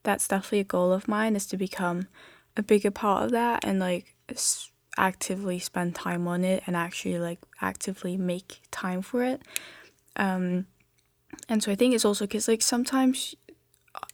that's 0.03 0.29
definitely 0.29 0.61
a 0.61 0.65
goal 0.65 0.93
of 0.93 1.09
mine 1.09 1.37
is 1.37 1.47
to 1.47 1.57
become 1.57 2.09
a 2.57 2.63
bigger 2.63 2.91
part 2.91 3.25
of 3.25 3.31
that 3.33 3.65
and 3.65 3.79
like 3.79 4.15
actively 4.97 5.59
spend 5.59 5.95
time 5.95 6.27
on 6.29 6.45
it 6.45 6.63
and 6.67 6.77
actually 6.77 7.19
like 7.19 7.39
actively 7.61 8.17
make 8.17 8.61
time 8.71 9.03
for 9.03 9.23
it 9.23 9.43
um 10.17 10.67
and 11.49 11.63
so 11.63 11.73
I 11.73 11.75
think 11.75 11.95
it's 11.95 12.05
also 12.05 12.27
because 12.27 12.47
like 12.49 12.63
sometimes 12.63 13.35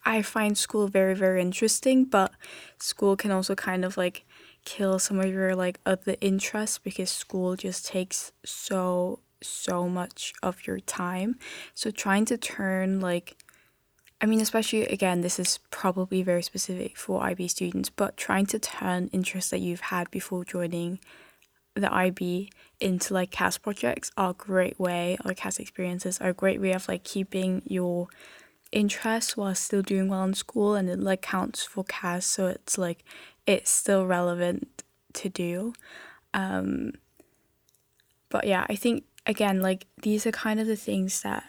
I 0.05 0.23
find 0.23 0.57
school 0.57 0.89
very 0.89 1.15
very 1.15 1.41
interesting 1.41 2.05
but 2.05 2.33
school 2.79 3.17
can 3.17 3.31
also 3.31 3.55
kind 3.55 3.85
of 3.85 3.97
like 3.97 4.25
kill 4.65 4.99
some 4.99 5.21
of 5.21 5.33
your 5.33 5.55
like 5.55 5.81
other 5.87 6.17
interests 6.21 6.79
because 6.79 7.11
school 7.11 7.57
just 7.57 7.87
takes 7.87 8.33
so 8.45 9.21
so 9.43 9.89
much 9.89 10.33
of 10.43 10.67
your 10.67 10.81
time. 10.81 11.39
So 11.75 11.91
trying 11.91 12.25
to 12.27 12.37
turn 12.37 13.01
like 13.01 13.40
I 14.21 14.27
mean 14.27 14.41
especially 14.41 14.87
again 14.87 15.23
this 15.23 15.39
is 15.39 15.59
probably 15.71 16.23
very 16.23 16.43
specific 16.43 16.97
for 16.97 17.23
IB 17.23 17.49
students, 17.49 17.91
but 17.91 18.17
trying 18.17 18.47
to 18.47 18.59
turn 18.59 19.09
interests 19.13 19.51
that 19.51 19.61
you've 19.61 19.81
had 19.81 20.11
before 20.11 20.45
joining 20.45 20.99
the 21.75 21.93
IB 21.93 22.51
into 22.81 23.15
like 23.15 23.31
CAS 23.31 23.59
projects 23.59 24.11
are 24.17 24.31
a 24.31 24.35
great 24.35 24.79
way, 24.79 25.17
or 25.25 25.35
CAS 25.35 25.59
experiences 25.59 26.21
are 26.21 26.31
a 26.31 26.35
great 26.35 26.61
way 26.61 26.73
of 26.73 26.89
like 26.89 27.05
keeping 27.05 27.63
your 27.65 28.09
interests 28.73 29.37
while 29.37 29.55
still 29.55 29.83
doing 29.83 30.09
well 30.09 30.25
in 30.25 30.35
school 30.35 30.75
and 30.75 30.89
it 30.89 30.99
like 31.01 31.23
counts 31.23 31.65
for 31.65 31.83
CAS 31.85 32.25
so 32.25 32.47
it's 32.47 32.79
like 32.79 33.05
it's 33.47 33.71
still 33.71 34.07
relevant 34.07 34.85
to 35.13 35.29
do. 35.29 35.73
Um, 36.35 36.93
but 38.29 38.47
yeah, 38.47 38.67
I 38.69 38.77
think 38.77 39.05
again 39.27 39.61
like 39.61 39.87
these 40.03 40.27
are 40.27 40.33
kind 40.33 40.61
of 40.61 40.67
the 40.67 40.77
things 40.77 41.23
that 41.23 41.45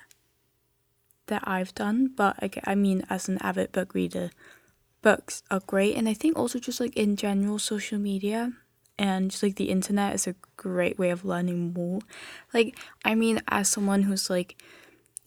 that 1.32 1.48
I've 1.48 1.74
done, 1.74 2.12
but 2.16 2.36
I 2.66 2.76
mean 2.76 3.04
as 3.10 3.28
an 3.28 3.40
avid 3.42 3.72
book 3.72 3.96
reader, 3.96 4.30
books 5.02 5.42
are 5.50 5.62
great 5.66 5.96
and 5.96 6.08
I 6.08 6.14
think 6.14 6.38
also 6.38 6.60
just 6.60 6.80
like 6.80 6.96
in 6.96 7.16
general 7.16 7.58
social 7.58 7.98
media 7.98 8.54
and 9.00 9.32
just 9.32 9.42
like 9.42 9.56
the 9.56 9.72
internet 9.72 10.14
is 10.14 10.28
a 10.28 10.36
great 10.58 11.00
way 11.00 11.10
of 11.10 11.26
learning 11.26 11.74
more. 11.74 12.02
Like 12.54 12.78
I 13.04 13.16
mean 13.16 13.42
as 13.48 13.70
someone 13.70 14.04
who's 14.04 14.30
like 14.30 14.62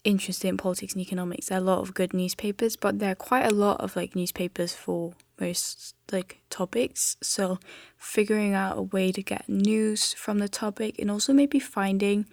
interested 0.04 0.48
in 0.48 0.58
politics 0.58 0.92
and 0.92 1.00
economics, 1.00 1.48
there 1.48 1.58
are 1.58 1.62
a 1.62 1.64
lot 1.64 1.80
of 1.80 1.94
good 1.94 2.12
newspapers, 2.12 2.76
but 2.76 2.98
there 2.98 3.12
are 3.12 3.16
quite 3.30 3.46
a 3.46 3.54
lot 3.54 3.80
of 3.80 3.96
like 3.96 4.14
newspapers 4.14 4.74
for 4.74 5.14
most 5.40 5.94
like 6.12 6.42
topics. 6.50 7.16
So 7.22 7.58
figuring 7.96 8.52
out 8.52 8.76
a 8.76 8.82
way 8.82 9.10
to 9.12 9.22
get 9.22 9.48
news 9.48 10.12
from 10.12 10.38
the 10.38 10.48
topic 10.48 10.98
and 10.98 11.10
also 11.10 11.32
maybe 11.32 11.58
finding 11.58 12.26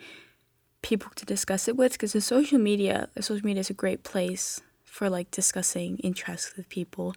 people 0.82 1.12
to 1.15 1.26
discuss 1.26 1.67
it 1.67 1.78
with 1.78 1.94
because 1.94 2.13
the 2.13 2.22
social 2.22 2.58
media 2.58 3.10
the 3.13 3.22
social 3.22 3.46
media 3.46 3.62
is 3.62 3.70
a 3.70 3.74
great 3.74 4.04
place 4.04 4.62
for 4.84 5.10
like 5.10 5.30
discussing 5.32 5.98
interests 6.00 6.56
with 6.58 6.67
people 6.70 7.13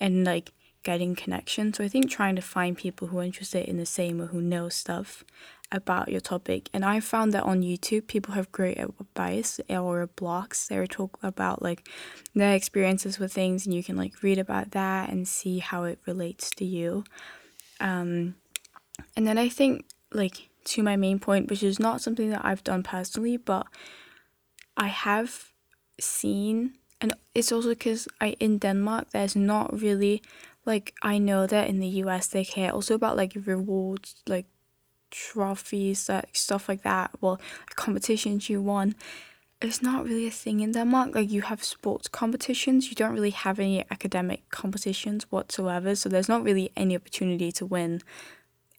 and 0.00 0.24
like 0.24 0.52
getting 0.82 1.14
connections 1.14 1.76
So 1.76 1.84
I 1.84 1.88
think 1.88 2.10
trying 2.10 2.36
to 2.36 2.42
find 2.42 2.76
people 2.76 3.08
who 3.08 3.18
are 3.18 3.22
interested 3.22 3.68
in 3.68 3.76
the 3.76 3.86
same 3.86 4.20
or 4.20 4.26
who 4.26 4.40
know 4.40 4.68
stuff 4.68 5.24
about 5.72 6.08
your 6.10 6.20
topic. 6.20 6.68
And 6.72 6.84
I 6.84 7.00
found 7.00 7.32
that 7.32 7.44
on 7.44 7.62
YouTube, 7.62 8.06
people 8.06 8.34
have 8.34 8.52
great 8.52 8.78
advice 8.78 9.58
or 9.68 10.06
blogs. 10.06 10.68
They 10.68 10.86
talk 10.86 11.18
about 11.22 11.62
like 11.62 11.88
their 12.34 12.54
experiences 12.54 13.18
with 13.18 13.32
things, 13.32 13.64
and 13.64 13.74
you 13.74 13.82
can 13.82 13.96
like 13.96 14.22
read 14.22 14.38
about 14.38 14.72
that 14.72 15.08
and 15.08 15.26
see 15.26 15.58
how 15.58 15.84
it 15.84 15.98
relates 16.06 16.50
to 16.50 16.64
you. 16.64 17.04
Um, 17.80 18.36
and 19.16 19.26
then 19.26 19.38
I 19.38 19.48
think 19.48 19.86
like 20.12 20.50
to 20.64 20.82
my 20.82 20.96
main 20.96 21.18
point, 21.18 21.50
which 21.50 21.62
is 21.62 21.78
not 21.78 22.00
something 22.00 22.30
that 22.30 22.44
I've 22.44 22.64
done 22.64 22.82
personally, 22.82 23.36
but 23.36 23.66
I 24.76 24.88
have 24.88 25.52
seen, 26.00 26.74
and 27.00 27.14
it's 27.34 27.52
also 27.52 27.70
because 27.70 28.08
I 28.20 28.30
in 28.40 28.58
Denmark, 28.58 29.10
there's 29.10 29.36
not 29.36 29.80
really 29.80 30.22
like 30.64 30.94
I 31.02 31.18
know 31.18 31.46
that 31.46 31.68
in 31.68 31.80
the 31.80 31.88
US 32.04 32.28
they 32.28 32.44
care 32.44 32.72
also 32.72 32.94
about 32.94 33.16
like 33.16 33.36
rewards, 33.44 34.16
like 34.26 34.46
trophies, 35.10 36.08
like 36.08 36.30
stuff 36.32 36.68
like 36.68 36.82
that. 36.82 37.10
Well, 37.20 37.40
competitions 37.76 38.48
you 38.48 38.62
won. 38.62 38.94
It's 39.60 39.80
not 39.80 40.04
really 40.04 40.26
a 40.26 40.30
thing 40.30 40.60
in 40.60 40.72
Denmark. 40.72 41.14
Like 41.14 41.30
you 41.30 41.42
have 41.42 41.62
sports 41.62 42.08
competitions, 42.08 42.88
you 42.88 42.96
don't 42.96 43.14
really 43.14 43.30
have 43.30 43.60
any 43.60 43.84
academic 43.90 44.48
competitions 44.50 45.30
whatsoever. 45.30 45.94
So 45.94 46.08
there's 46.08 46.28
not 46.28 46.42
really 46.42 46.72
any 46.76 46.96
opportunity 46.96 47.52
to 47.52 47.66
win 47.66 48.02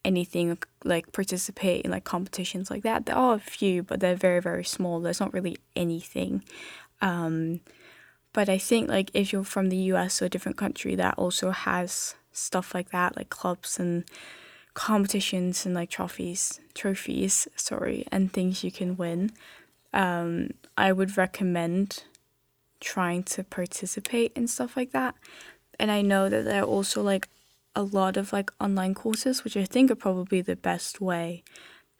anything 0.06 0.58
like 0.84 1.12
participate 1.12 1.86
in 1.86 1.92
like 1.92 2.04
competitions 2.04 2.70
like 2.70 2.84
that. 2.84 3.06
There 3.06 3.16
are 3.16 3.36
a 3.36 3.40
few, 3.40 3.84
but 3.84 4.00
they're 4.00 4.16
very 4.16 4.42
very 4.42 4.64
small. 4.66 5.00
There's 5.00 5.20
not 5.20 5.34
really 5.34 5.58
anything. 5.76 6.44
Um, 7.02 7.62
but 8.34 8.50
I 8.50 8.58
think 8.58 8.90
like 8.90 9.12
if 9.14 9.32
you're 9.32 9.44
from 9.44 9.70
the 9.70 9.78
US 9.94 10.22
or 10.22 10.26
a 10.26 10.30
different 10.30 10.58
country 10.58 10.96
that 10.96 11.16
also 11.18 11.52
has 11.52 12.16
stuff 12.32 12.74
like 12.74 12.90
that, 12.90 13.16
like 13.16 13.30
clubs 13.30 13.80
and 13.80 14.04
competitions 14.74 15.66
and 15.66 15.76
like 15.76 15.90
trophies, 15.90 16.60
trophies, 16.74 17.48
sorry, 17.56 18.06
and 18.12 18.34
things 18.34 18.64
you 18.64 18.72
can 18.72 18.98
win, 18.98 19.32
um, 19.94 20.50
I 20.76 20.92
would 20.92 21.16
recommend 21.16 22.04
trying 22.80 23.24
to 23.24 23.44
participate 23.44 24.32
in 24.36 24.48
stuff 24.48 24.76
like 24.76 24.92
that. 24.92 25.16
And 25.80 25.92
I 25.92 26.02
know 26.02 26.28
that 26.28 26.44
there 26.44 26.64
are 26.64 26.68
also 26.68 27.02
like 27.02 27.30
a 27.76 27.84
lot 27.84 28.18
of 28.18 28.34
like 28.34 28.52
online 28.60 28.94
courses, 28.94 29.44
which 29.44 29.58
I 29.58 29.66
think 29.66 29.92
are 29.92 29.96
probably 29.96 30.42
the 30.42 30.56
best 30.56 31.02
way 31.02 31.44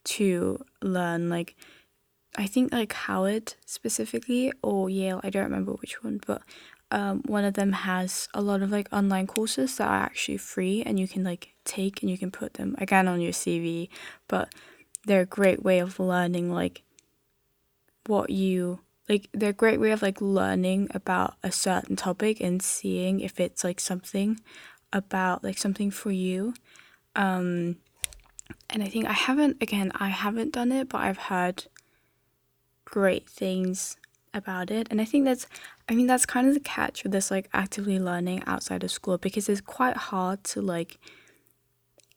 to 0.06 0.64
learn 0.82 1.30
like 1.30 1.56
I 2.36 2.48
think 2.48 2.74
like 2.74 2.94
Harvard 2.94 3.54
specifically 3.66 4.52
or 4.64 4.90
Yale, 4.90 5.22
I 5.24 5.30
don't 5.30 5.44
remember 5.44 5.74
which 5.74 6.04
one, 6.04 6.20
but 6.26 6.42
um, 6.90 7.22
one 7.26 7.44
of 7.44 7.54
them 7.54 7.72
has 7.72 8.28
a 8.34 8.42
lot 8.42 8.62
of 8.62 8.72
like 8.72 8.88
online 8.92 9.28
courses 9.28 9.78
that 9.78 9.88
are 9.88 10.04
actually 10.04 10.38
free 10.38 10.84
and 10.84 11.00
you 11.00 11.08
can 11.08 11.24
like 11.24 11.54
take 11.64 12.02
and 12.02 12.10
you 12.10 12.18
can 12.18 12.32
put 12.32 12.56
them 12.56 12.76
again 12.80 13.08
on 13.08 13.22
your 13.22 13.32
CV, 13.32 13.90
but 14.28 14.54
they're 15.06 15.22
a 15.22 15.26
great 15.26 15.64
way 15.64 15.80
of 15.80 16.00
learning 16.00 16.52
like 16.52 16.84
what 18.08 18.30
you 18.30 18.80
like 19.10 19.30
they're 19.34 19.50
a 19.50 19.54
great 19.54 19.80
way 19.80 19.92
of 19.92 20.02
like 20.02 20.22
learning 20.22 20.88
about 20.94 21.36
a 21.44 21.52
certain 21.52 21.96
topic 21.96 22.40
and 22.40 22.62
seeing 22.62 23.20
if 23.20 23.40
it's 23.40 23.64
like 23.64 23.80
something 23.80 24.40
about 24.94 25.44
like 25.44 25.58
something 25.58 25.92
for 25.92 26.12
you. 26.12 26.54
Um 27.16 27.78
and 28.70 28.82
I 28.82 28.88
think 28.88 29.06
I 29.08 29.14
haven't 29.14 29.62
again 29.62 29.92
I 29.96 30.08
haven't 30.08 30.54
done 30.54 30.72
it, 30.72 30.88
but 30.88 31.02
I've 31.02 31.18
heard 31.18 31.66
great 32.86 33.28
things 33.28 33.98
about 34.34 34.72
it. 34.72 34.88
And 34.90 35.00
I 35.00 35.06
think 35.06 35.26
that's, 35.26 35.48
I 35.88 35.96
mean, 35.96 36.08
that's 36.08 36.26
kind 36.26 36.48
of 36.48 36.54
the 36.54 36.60
catch 36.60 37.04
with 37.04 37.12
this 37.12 37.32
like 37.32 37.50
actively 37.54 38.00
learning 38.00 38.44
outside 38.46 38.84
of 38.84 38.92
school 38.92 39.18
because 39.18 39.50
it's 39.50 39.62
quite 39.62 39.98
hard 39.98 40.44
to 40.46 40.62
like 40.62 41.00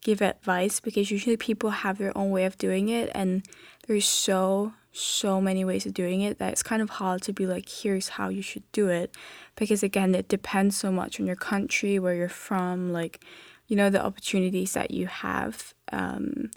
give 0.03 0.23
advice 0.23 0.81
because 0.81 1.11
usually 1.11 1.37
people 1.37 1.71
have 1.71 1.99
their 1.99 2.17
own 2.17 2.31
way 2.31 2.45
of 2.45 2.57
doing 2.59 2.89
it 2.89 3.11
and 3.15 3.43
there's 3.87 4.07
so 4.07 4.73
so 4.97 5.41
many 5.41 5.65
ways 5.65 5.87
of 5.87 5.95
doing 5.95 6.23
it 6.23 6.39
that 6.39 6.53
it's 6.53 6.63
kind 6.63 6.83
of 6.83 6.91
hard 6.91 7.23
to 7.23 7.33
be 7.33 7.47
like 7.47 7.69
here's 7.69 8.11
how 8.11 8.29
you 8.29 8.43
should 8.43 8.71
do 8.73 8.89
it. 8.89 9.15
Because 9.57 9.83
again 9.83 10.15
it 10.15 10.29
depends 10.29 10.77
so 10.77 10.91
much 10.91 11.21
on 11.21 11.27
your 11.27 11.37
country 11.37 11.99
where 11.99 12.15
you're 12.15 12.29
from 12.29 12.93
like 12.93 13.25
you 13.69 13.77
know 13.77 13.91
the 13.91 14.05
opportunities 14.05 14.75
that 14.75 14.93
you 14.93 15.09
have 15.09 15.75
um 15.91 16.51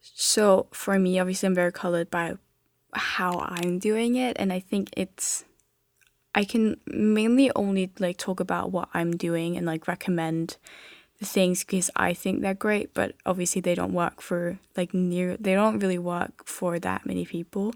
so 0.00 0.68
for 0.70 0.98
me 1.00 1.18
obviously 1.18 1.48
i'm 1.48 1.54
very 1.54 1.72
colored 1.72 2.08
by 2.10 2.36
how 2.92 3.38
I'm 3.38 3.78
doing 3.78 4.16
it 4.16 4.36
and 4.38 4.52
I 4.52 4.60
think 4.60 4.90
it's 4.96 5.44
I 6.34 6.44
can 6.44 6.76
mainly 6.86 7.50
only 7.56 7.90
like 7.98 8.16
talk 8.16 8.40
about 8.40 8.70
what 8.70 8.88
I'm 8.94 9.16
doing 9.16 9.56
and 9.56 9.66
like 9.66 9.88
recommend 9.88 10.56
things 11.22 11.64
because 11.64 11.90
I 11.96 12.14
think 12.14 12.40
they're 12.40 12.54
great, 12.54 12.94
but 12.94 13.14
obviously 13.26 13.60
they 13.60 13.74
don't 13.74 13.92
work 13.92 14.20
for 14.20 14.58
like 14.76 14.94
near 14.94 15.36
they 15.36 15.54
don't 15.54 15.78
really 15.78 15.98
work 15.98 16.46
for 16.46 16.78
that 16.78 17.06
many 17.06 17.24
people. 17.24 17.74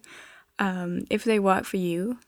Um, 0.59 1.05
if 1.11 1.25
they 1.25 1.39
work 1.39 1.65
for 1.65 1.77
you, 1.77 2.19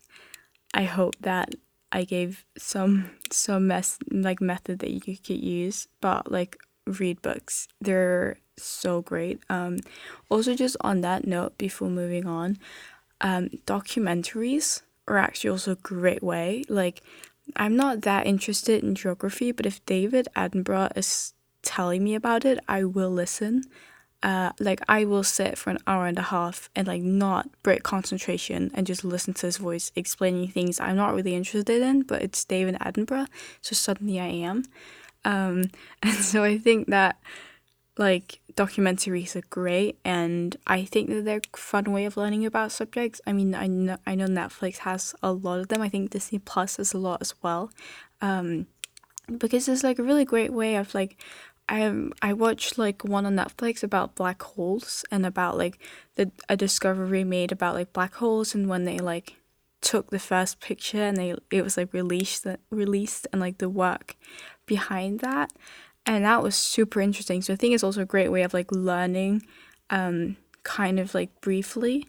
I 0.75 0.85
hope 0.85 1.15
that 1.21 1.55
I 1.93 2.05
gave 2.05 2.45
some 2.59 3.11
some 3.31 3.69
mess 3.69 3.99
like 4.11 4.41
method 4.41 4.81
that 4.81 4.91
you 4.91 5.01
could 5.01 5.29
use, 5.31 5.89
but 6.01 6.31
like 6.31 6.59
read 6.87 7.23
books. 7.23 7.69
They're 7.81 8.39
so 8.57 9.03
great. 9.03 9.41
Um, 9.49 9.79
also, 10.29 10.55
just 10.55 10.77
on 10.81 11.01
that 11.03 11.27
note, 11.27 11.59
before 11.59 11.89
moving 11.89 12.27
on, 12.27 12.59
um, 13.21 13.51
documentaries 13.67 14.83
are 15.09 15.19
actually 15.19 15.51
also 15.51 15.73
a 15.73 15.77
great 15.77 16.23
way. 16.23 16.65
Like, 16.69 17.03
I'm 17.55 17.77
not 17.77 18.03
that 18.03 18.27
interested 18.27 18.83
in 18.83 18.95
geography, 18.95 19.53
but 19.53 19.67
if 19.67 19.85
David 19.87 20.29
Attenborough 20.35 20.97
is 20.97 21.35
telling 21.63 22.03
me 22.03 22.15
about 22.15 22.45
it, 22.45 22.59
I 22.69 22.85
will 22.85 23.11
listen. 23.11 23.65
Uh, 24.23 24.51
like 24.59 24.81
I 24.89 25.05
will 25.05 25.23
sit 25.23 25.59
for 25.59 25.71
an 25.71 25.79
hour 25.87 26.07
and 26.07 26.19
a 26.19 26.23
half 26.23 26.71
and 26.75 26.89
like 26.89 27.03
not 27.03 27.49
break 27.63 27.83
concentration 27.83 28.71
and 28.75 28.87
just 28.87 29.05
listen 29.05 29.35
to 29.35 29.47
his 29.47 29.59
voice 29.59 29.93
explaining 29.95 30.49
things 30.49 30.81
I'm 30.81 30.97
not 30.97 31.15
really 31.15 31.35
interested 31.35 31.83
in, 31.83 32.03
but 32.03 32.23
it's 32.23 32.45
David 32.45 32.77
Attenborough, 32.81 33.29
so 33.61 33.75
suddenly 33.75 34.19
I 34.19 34.27
am. 34.27 34.65
Um, 35.25 35.71
and 36.03 36.15
so 36.15 36.43
I 36.43 36.59
think 36.59 36.89
that 36.89 37.21
like 37.99 38.41
documentaries 38.55 39.37
are 39.37 39.47
great 39.49 39.99
and 40.05 40.57
I 40.67 40.85
think 40.85 41.09
that 41.11 41.25
they're 41.25 41.41
a 41.53 41.57
fun 41.57 41.93
way 41.93 42.05
of 42.05 42.17
learning 42.17 42.45
about 42.45 42.73
subjects. 42.73 43.21
I 43.27 43.33
mean, 43.33 43.55
I 43.55 43.67
know, 43.67 43.97
I 44.07 44.15
know 44.15 44.27
Netflix 44.27 44.79
has 44.79 45.15
a 45.23 45.33
lot 45.33 45.61
of 45.61 45.69
them. 45.69 45.83
I 45.83 45.89
think 45.89 46.11
Disney 46.11 46.39
Plus 46.39 46.77
has 46.77 46.93
a 46.93 46.99
lot 46.99 47.21
as 47.21 47.35
well. 47.43 47.71
Um, 48.21 48.67
because 49.39 49.69
it's 49.69 49.83
like 49.83 49.99
a 49.99 50.03
really 50.03 50.25
great 50.25 50.53
way 50.53 50.77
of 50.77 50.95
like 50.95 51.17
I 51.69 52.11
I 52.23 52.33
watched 52.33 52.79
like 52.79 53.03
one 53.03 53.27
on 53.27 53.35
Netflix 53.35 53.83
about 53.83 54.15
black 54.15 54.43
holes 54.43 55.05
and 55.11 55.27
about 55.27 55.59
like 55.59 55.79
the 56.15 56.31
a 56.49 56.57
discovery 56.57 57.25
made 57.25 57.51
about 57.51 57.75
like 57.75 57.93
black 57.93 58.15
holes 58.15 58.55
and 58.55 58.69
when 58.69 58.85
they 58.85 58.99
like 58.99 59.35
took 59.81 60.11
the 60.11 60.19
first 60.19 60.61
picture 60.61 61.03
and 61.03 61.17
they 61.17 61.35
it 61.51 61.63
was 61.63 61.77
like 61.77 61.93
released 61.93 62.47
released 62.71 63.27
and 63.33 63.41
like 63.41 63.59
the 63.59 63.69
work 63.69 64.17
behind 64.65 65.21
that 65.21 65.53
and 66.07 66.25
that 66.25 66.43
was 66.43 66.55
super 66.55 67.01
interesting. 67.01 67.43
So 67.43 67.53
i 67.53 67.57
think 67.57 67.75
it's 67.75 67.85
also 67.85 68.03
a 68.03 68.07
great 68.07 68.31
way 68.31 68.43
of 68.43 68.55
like 68.55 68.71
learning 68.71 69.43
um, 69.91 70.37
kind 70.63 70.99
of 70.99 71.15
like 71.15 71.41
briefly 71.41 72.07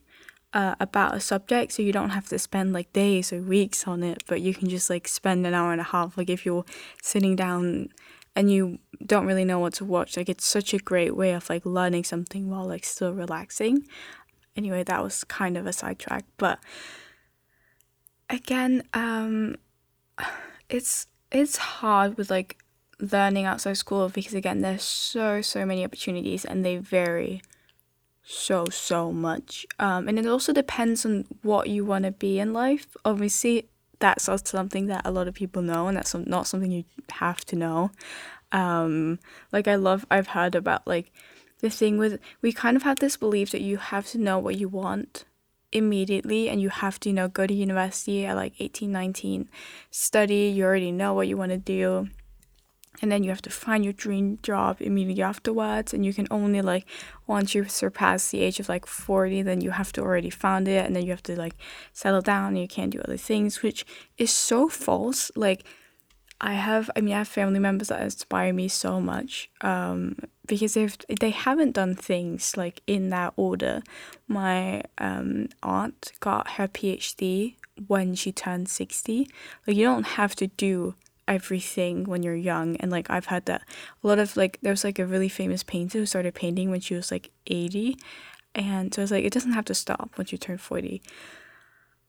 uh, 0.53 0.75
about 0.79 1.15
a 1.15 1.19
subject. 1.19 1.73
So 1.73 1.81
you 1.81 1.91
don't 1.91 2.11
have 2.11 2.29
to 2.29 2.39
spend 2.39 2.73
like 2.73 2.93
days 2.93 3.33
or 3.33 3.41
weeks 3.41 3.87
on 3.87 4.03
it 4.03 4.23
but 4.27 4.41
you 4.41 4.53
can 4.53 4.69
just 4.69 4.89
like 4.89 5.07
spend 5.07 5.45
an 5.45 5.53
hour 5.53 5.71
and 5.71 5.81
a 5.81 5.85
half 5.85 6.17
like 6.17 6.29
if 6.29 6.45
you're 6.45 6.65
sitting 7.01 7.35
down 7.35 7.89
and 8.35 8.51
you 8.51 8.77
don't 9.03 9.25
really 9.25 9.45
know 9.45 9.57
what 9.57 9.73
to 9.73 9.85
watch. 9.85 10.15
Like 10.15 10.29
it's 10.29 10.45
such 10.45 10.73
a 10.73 10.77
great 10.77 11.15
way 11.15 11.31
of 11.31 11.49
like 11.49 11.65
learning 11.65 12.03
something 12.03 12.49
while 12.49 12.65
like 12.65 12.85
still 12.85 13.13
relaxing. 13.13 13.87
Anyway 14.55 14.83
that 14.83 15.03
was 15.03 15.23
kind 15.23 15.57
of 15.57 15.65
a 15.65 15.73
sidetrack 15.73 16.25
but 16.37 16.59
again 18.29 18.83
um 18.93 19.55
it's 20.69 21.07
it's 21.31 21.57
hard 21.57 22.17
with 22.17 22.29
like 22.29 22.57
learning 22.99 23.45
outside 23.45 23.77
school 23.77 24.09
because 24.09 24.33
again 24.33 24.61
there's 24.61 24.83
so 24.83 25.41
so 25.41 25.65
many 25.65 25.85
opportunities 25.85 26.43
and 26.43 26.65
they 26.65 26.77
vary 26.77 27.41
so 28.23 28.65
so 28.69 29.11
much. 29.11 29.65
Um 29.79 30.07
and 30.07 30.19
it 30.19 30.25
also 30.27 30.51
depends 30.51 31.05
on 31.05 31.25
what 31.43 31.69
you 31.69 31.85
want 31.85 32.05
to 32.05 32.11
be 32.11 32.39
in 32.39 32.53
life. 32.53 32.97
Obviously 33.05 33.69
that's 33.99 34.29
also 34.29 34.57
something 34.57 34.87
that 34.87 35.01
a 35.05 35.11
lot 35.11 35.27
of 35.27 35.33
people 35.33 35.61
know 35.61 35.87
and 35.87 35.97
that's 35.97 36.13
not 36.13 36.47
something 36.47 36.71
you 36.71 36.83
have 37.11 37.45
to 37.45 37.55
know. 37.55 37.91
Um 38.51 39.19
like 39.51 39.67
i 39.67 39.75
love 39.75 40.05
i've 40.09 40.29
heard 40.29 40.55
about 40.55 40.87
like 40.87 41.11
the 41.59 41.69
thing 41.69 41.97
with 41.97 42.19
we 42.41 42.53
kind 42.53 42.77
of 42.77 42.83
have 42.83 42.99
this 42.99 43.17
belief 43.17 43.51
that 43.51 43.61
you 43.61 43.77
have 43.77 44.07
to 44.07 44.17
know 44.17 44.39
what 44.39 44.55
you 44.57 44.69
want 44.69 45.25
immediately 45.71 46.47
and 46.47 46.61
you 46.61 46.69
have 46.69 46.99
to 46.99 47.09
you 47.09 47.13
know 47.13 47.27
go 47.27 47.45
to 47.45 47.53
university 47.53 48.25
at 48.25 48.35
like 48.35 48.53
18 48.59 48.91
19 48.91 49.49
study 49.91 50.47
you 50.55 50.63
already 50.63 50.91
know 50.91 51.13
what 51.13 51.27
you 51.27 51.35
want 51.35 51.51
to 51.51 51.57
do 51.57 52.07
and 53.01 53.11
then 53.11 53.23
you 53.23 53.29
have 53.29 53.41
to 53.41 53.49
find 53.49 53.83
your 53.83 53.93
dream 53.93 54.39
job 54.41 54.77
immediately 54.79 55.23
afterwards 55.23 55.93
and 55.93 56.05
you 56.05 56.13
can 56.13 56.27
only 56.31 56.61
like 56.61 56.85
once 57.27 57.53
you 57.53 57.65
surpass 57.65 58.31
the 58.31 58.41
age 58.41 58.59
of 58.59 58.69
like 58.69 58.85
40 58.85 59.41
then 59.43 59.61
you 59.61 59.71
have 59.71 59.91
to 59.93 60.01
already 60.01 60.29
found 60.29 60.67
it 60.67 60.85
and 60.85 60.95
then 60.95 61.03
you 61.03 61.11
have 61.11 61.23
to 61.23 61.35
like 61.35 61.55
settle 61.93 62.21
down 62.21 62.49
and 62.49 62.59
you 62.59 62.67
can't 62.67 62.91
do 62.91 62.99
other 63.01 63.17
things 63.17 63.61
which 63.61 63.85
is 64.17 64.31
so 64.31 64.67
false. 64.67 65.31
Like 65.35 65.63
i 66.39 66.53
have 66.53 66.87
i 66.95 67.01
mean 67.01 67.15
i 67.15 67.17
have 67.17 67.27
family 67.27 67.57
members 67.59 67.87
that 67.87 67.99
inspire 67.99 68.53
me 68.53 68.67
so 68.67 69.01
much 69.01 69.49
um, 69.61 70.15
because 70.45 70.75
they've 70.75 70.95
they 71.19 71.31
haven't 71.31 71.71
done 71.71 71.95
things 71.95 72.55
like 72.55 72.81
in 72.85 73.09
that 73.09 73.33
order. 73.35 73.81
My 74.27 74.83
um, 74.99 75.47
aunt 75.63 76.11
got 76.19 76.51
her 76.51 76.67
phd 76.67 77.55
when 77.87 78.15
she 78.15 78.31
turned 78.31 78.69
60 78.69 79.27
like 79.65 79.75
you 79.75 79.85
don't 79.85 80.05
have 80.05 80.35
to 80.35 80.47
do 80.47 80.95
everything 81.27 82.03
when 82.05 82.23
you're 82.23 82.35
young 82.35 82.75
and 82.77 82.91
like 82.91 83.09
I've 83.09 83.25
had 83.27 83.45
that. 83.45 83.63
A 84.03 84.07
lot 84.07 84.19
of 84.19 84.37
like 84.37 84.59
there's 84.61 84.83
like 84.83 84.99
a 84.99 85.05
really 85.05 85.29
famous 85.29 85.63
painter 85.63 85.99
who 85.99 86.05
started 86.05 86.33
painting 86.33 86.69
when 86.69 86.79
she 86.79 86.95
was 86.95 87.11
like 87.11 87.31
80 87.47 87.97
and 88.55 88.93
so 88.93 89.01
it's 89.01 89.11
like 89.11 89.25
it 89.25 89.33
doesn't 89.33 89.53
have 89.53 89.65
to 89.65 89.75
stop 89.75 90.11
once 90.17 90.31
you 90.31 90.37
turn 90.37 90.57
40 90.57 91.01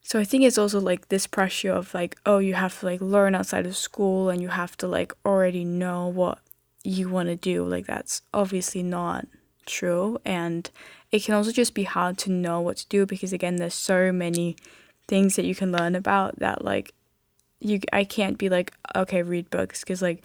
so 0.03 0.19
I 0.19 0.25
think 0.25 0.45
it's 0.45 0.57
also 0.57 0.81
like 0.81 1.09
this 1.09 1.27
pressure 1.27 1.73
of 1.73 1.93
like 1.93 2.17
oh 2.25 2.39
you 2.39 2.55
have 2.55 2.81
to 2.81 2.87
like 2.87 3.01
learn 3.01 3.35
outside 3.35 3.67
of 3.67 3.77
school 3.77 4.31
and 4.31 4.41
you 4.41 4.49
have 4.49 4.77
to 4.79 4.89
like 4.89 5.13
already 5.25 5.65
know 5.65 6.07
what 6.07 6.39
you 6.85 7.09
want 7.09 7.29
to 7.29 7.37
do. 7.37 7.65
Like 7.65 7.87
that's 7.87 8.23
obviously 8.33 8.83
not 8.83 9.27
true 9.67 10.19
and 10.25 10.71
it 11.13 11.23
can 11.23 11.35
also 11.35 11.53
just 11.53 11.75
be 11.75 11.83
hard 11.83 12.17
to 12.17 12.31
know 12.31 12.59
what 12.59 12.79
to 12.79 12.87
do 12.89 13.05
because 13.05 13.35
again 13.35 13.57
there's 13.57 13.75
so 13.75 14.11
many 14.11 14.57
things 15.07 15.37
that 15.37 15.45
you 15.45 15.55
can 15.55 15.71
learn 15.71 15.95
about 15.95 16.39
that 16.39 16.65
like 16.65 16.95
you 17.61 17.81
I 17.93 18.05
can't 18.05 18.39
be 18.39 18.49
like 18.49 18.73
okay 18.95 19.23
read 19.23 19.51
books 19.51 19.81
because 19.81 20.03
like 20.03 20.25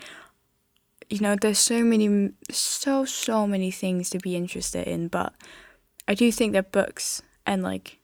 you 1.09 1.19
know 1.19 1.35
there's 1.35 1.59
so 1.59 1.83
many 1.83 2.31
so 2.51 3.05
so 3.05 3.47
many 3.47 3.71
things 3.71 4.09
to 4.11 4.19
be 4.19 4.35
interested 4.35 4.87
in 4.87 5.07
but 5.07 5.33
I 6.07 6.13
do 6.13 6.31
think 6.31 6.53
that 6.53 6.71
books 6.71 7.21
and 7.45 7.63
like 7.63 7.99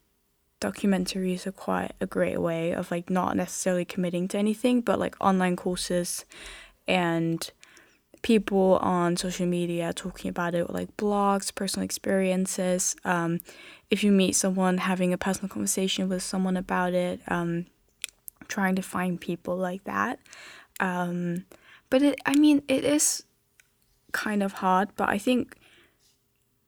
documentaries 0.62 1.48
are 1.48 1.52
quite 1.52 1.94
a 2.02 2.06
great 2.06 2.42
way 2.42 2.72
of 2.72 2.92
like 2.92 3.10
not 3.10 3.36
necessarily 3.36 3.86
committing 3.86 4.28
to 4.30 4.38
anything 4.38 4.82
but 4.82 5.00
like 5.00 5.16
online 5.22 5.56
courses 5.56 6.26
and 6.88 7.52
people 8.22 8.78
on 8.82 9.16
social 9.16 9.46
media 9.46 9.94
talking 9.94 10.28
about 10.30 10.54
it 10.54 10.70
like 10.70 10.96
blogs 10.98 11.54
personal 11.56 11.86
experiences 11.86 12.96
um, 13.06 13.40
if 13.90 14.04
you 14.04 14.12
meet 14.12 14.36
someone 14.36 14.80
having 14.80 15.14
a 15.14 15.18
personal 15.18 15.48
conversation 15.48 16.10
with 16.10 16.22
someone 16.22 16.58
about 16.58 16.94
it 16.94 17.22
um, 17.30 17.66
trying 18.50 18.76
to 18.76 18.82
find 18.82 19.22
people 19.22 19.56
like 19.56 19.86
that. 19.86 20.20
Um, 20.80 21.46
but 21.90 22.02
it, 22.02 22.20
I 22.26 22.36
mean, 22.36 22.62
it 22.68 22.84
is 22.84 23.24
kind 24.12 24.44
of 24.44 24.54
hard, 24.54 24.90
but 24.96 25.10
I 25.10 25.18
think 25.18 25.56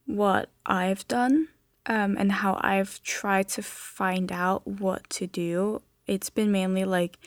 what 0.05 0.49
I've 0.65 1.07
done 1.07 1.49
um, 1.85 2.15
and 2.17 2.31
how 2.31 2.59
I've 2.61 3.01
tried 3.03 3.49
to 3.49 3.61
find 3.61 4.31
out 4.31 4.65
what 4.65 5.09
to 5.11 5.27
do, 5.27 5.81
it's 6.07 6.29
been 6.29 6.51
mainly 6.51 6.85
like 6.85 7.17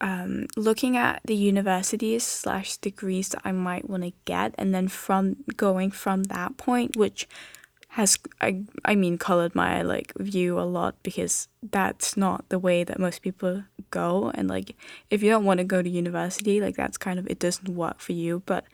um, 0.00 0.46
looking 0.56 0.96
at 0.96 1.20
the 1.24 1.34
universities 1.34 2.24
slash 2.24 2.76
degrees 2.76 3.30
that 3.30 3.42
I 3.44 3.52
might 3.52 3.88
want 3.88 4.02
to 4.02 4.12
get, 4.24 4.54
and 4.58 4.74
then 4.74 4.88
from 4.88 5.36
going 5.56 5.90
from 5.90 6.24
that 6.24 6.56
point, 6.56 6.96
which 6.96 7.26
has 7.96 8.18
I 8.42 8.60
I 8.84 8.94
mean 8.94 9.16
colored 9.16 9.54
my 9.54 9.80
like 9.80 10.12
view 10.18 10.60
a 10.60 10.68
lot 10.68 10.96
because 11.02 11.48
that's 11.62 12.14
not 12.14 12.46
the 12.50 12.58
way 12.58 12.84
that 12.84 12.98
most 12.98 13.22
people 13.22 13.64
go. 13.90 14.30
And 14.34 14.48
like 14.48 14.76
if 15.08 15.22
you 15.22 15.30
don't 15.30 15.46
want 15.46 15.58
to 15.58 15.64
go 15.64 15.80
to 15.80 15.88
university 15.88 16.60
like 16.60 16.76
that's 16.76 16.98
kind 16.98 17.18
of 17.18 17.26
it 17.26 17.38
doesn't 17.38 17.70
work 17.70 18.00
for 18.00 18.12
you. 18.12 18.42
But 18.44 18.66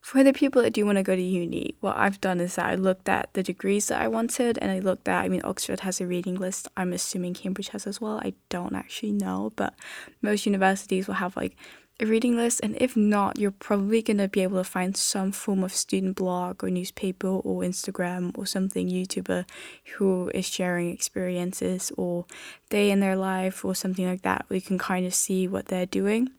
for 0.00 0.22
the 0.22 0.32
people 0.32 0.62
that 0.62 0.72
do 0.72 0.86
want 0.86 0.98
to 0.98 1.02
go 1.02 1.16
to 1.16 1.20
uni 1.20 1.74
what 1.80 1.96
I've 1.96 2.20
done 2.20 2.38
is 2.38 2.54
that 2.54 2.66
I 2.66 2.76
looked 2.76 3.08
at 3.08 3.28
the 3.32 3.42
degrees 3.42 3.88
that 3.88 4.00
I 4.00 4.06
wanted 4.06 4.56
and 4.62 4.70
I 4.70 4.78
looked 4.78 5.08
at 5.08 5.24
I 5.24 5.28
mean 5.28 5.42
Oxford 5.42 5.80
has 5.80 6.00
a 6.00 6.06
reading 6.06 6.36
list. 6.36 6.68
I'm 6.76 6.92
assuming 6.92 7.34
Cambridge 7.34 7.70
has 7.70 7.88
as 7.88 8.00
well. 8.00 8.20
I 8.22 8.34
don't 8.50 8.76
actually 8.76 9.14
know. 9.14 9.52
But 9.56 9.74
most 10.22 10.46
universities 10.46 11.08
will 11.08 11.14
have 11.14 11.36
like 11.36 11.56
a 12.00 12.06
reading 12.06 12.36
list 12.36 12.60
and 12.62 12.76
if 12.80 12.96
not 12.96 13.38
you're 13.38 13.50
probably 13.50 14.00
going 14.00 14.18
to 14.18 14.28
be 14.28 14.42
able 14.42 14.58
to 14.58 14.64
find 14.64 14.96
some 14.96 15.32
form 15.32 15.64
of 15.64 15.72
student 15.74 16.14
blog 16.14 16.62
or 16.62 16.70
newspaper 16.70 17.26
or 17.26 17.62
instagram 17.62 18.36
or 18.38 18.46
something 18.46 18.88
youtuber 18.88 19.44
who 19.96 20.30
is 20.32 20.46
sharing 20.46 20.90
experiences 20.90 21.90
or 21.96 22.24
day 22.70 22.90
in 22.90 23.00
their 23.00 23.16
life 23.16 23.64
or 23.64 23.74
something 23.74 24.06
like 24.06 24.22
that 24.22 24.46
We 24.48 24.60
can 24.60 24.78
kind 24.78 25.06
of 25.06 25.14
see 25.14 25.48
what 25.48 25.66
they're 25.66 25.86
doing. 25.86 26.30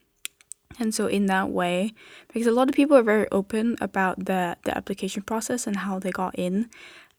And 0.80 0.93
so 0.93 1.08
in 1.08 1.26
that 1.26 1.50
way 1.50 1.93
because 2.32 2.48
a 2.48 2.52
lot 2.52 2.69
of 2.69 2.76
people 2.76 2.95
are 2.95 3.04
very 3.04 3.28
open 3.32 3.76
about 3.82 4.26
the 4.26 4.56
the 4.63 4.78
application 4.78 5.24
process 5.24 5.67
and 5.67 5.78
how 5.78 6.00
they 6.00 6.12
got 6.12 6.36
in. 6.36 6.69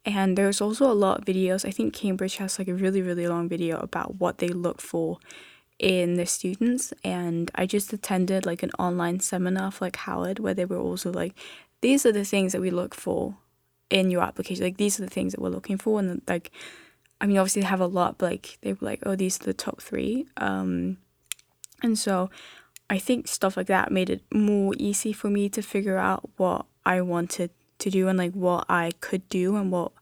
And 0.06 0.38
there's 0.38 0.62
also 0.62 0.90
a 0.90 0.96
lot 0.96 1.18
of 1.18 1.24
videos 1.26 1.68
i 1.68 1.70
think 1.70 1.92
cambridge 1.92 2.36
has 2.36 2.58
like 2.58 2.68
a 2.68 2.74
really 2.74 3.02
really 3.02 3.26
long 3.26 3.50
video 3.50 3.78
about 3.80 4.18
what 4.18 4.38
they 4.38 4.48
look 4.48 4.80
for 4.80 5.18
in 5.80 6.14
the 6.14 6.26
students 6.26 6.92
and 7.02 7.50
I 7.54 7.64
just 7.64 7.90
attended 7.94 8.44
like 8.44 8.62
an 8.62 8.70
online 8.78 9.18
seminar 9.20 9.70
for 9.70 9.86
like 9.86 9.96
Harvard 9.96 10.38
where 10.38 10.52
they 10.52 10.66
were 10.66 10.78
also 10.78 11.10
like 11.10 11.34
these 11.80 12.04
are 12.04 12.12
the 12.12 12.24
things 12.24 12.52
that 12.52 12.60
we 12.60 12.70
look 12.70 12.94
for 12.94 13.34
in 13.88 14.10
your 14.10 14.22
application. 14.22 14.62
Like 14.62 14.76
these 14.76 15.00
are 15.00 15.04
the 15.04 15.10
things 15.10 15.32
that 15.32 15.40
we're 15.40 15.48
looking 15.48 15.78
for. 15.78 15.98
And 15.98 16.20
like 16.28 16.50
I 17.18 17.26
mean 17.26 17.38
obviously 17.38 17.62
they 17.62 17.68
have 17.68 17.80
a 17.80 17.86
lot 17.86 18.18
but 18.18 18.26
like 18.30 18.58
they 18.60 18.74
were 18.74 18.86
like 18.86 19.00
oh 19.06 19.16
these 19.16 19.40
are 19.40 19.44
the 19.44 19.54
top 19.54 19.80
three. 19.80 20.26
Um 20.36 20.98
and 21.82 21.98
so 21.98 22.28
I 22.90 22.98
think 22.98 23.26
stuff 23.26 23.56
like 23.56 23.68
that 23.68 23.90
made 23.90 24.10
it 24.10 24.22
more 24.30 24.74
easy 24.76 25.14
for 25.14 25.30
me 25.30 25.48
to 25.48 25.62
figure 25.62 25.96
out 25.96 26.28
what 26.36 26.66
I 26.84 27.00
wanted 27.00 27.52
to 27.78 27.88
do 27.88 28.06
and 28.06 28.18
like 28.18 28.32
what 28.32 28.66
I 28.68 28.90
could 29.00 29.26
do 29.30 29.56
and 29.56 29.72
what 29.72 29.92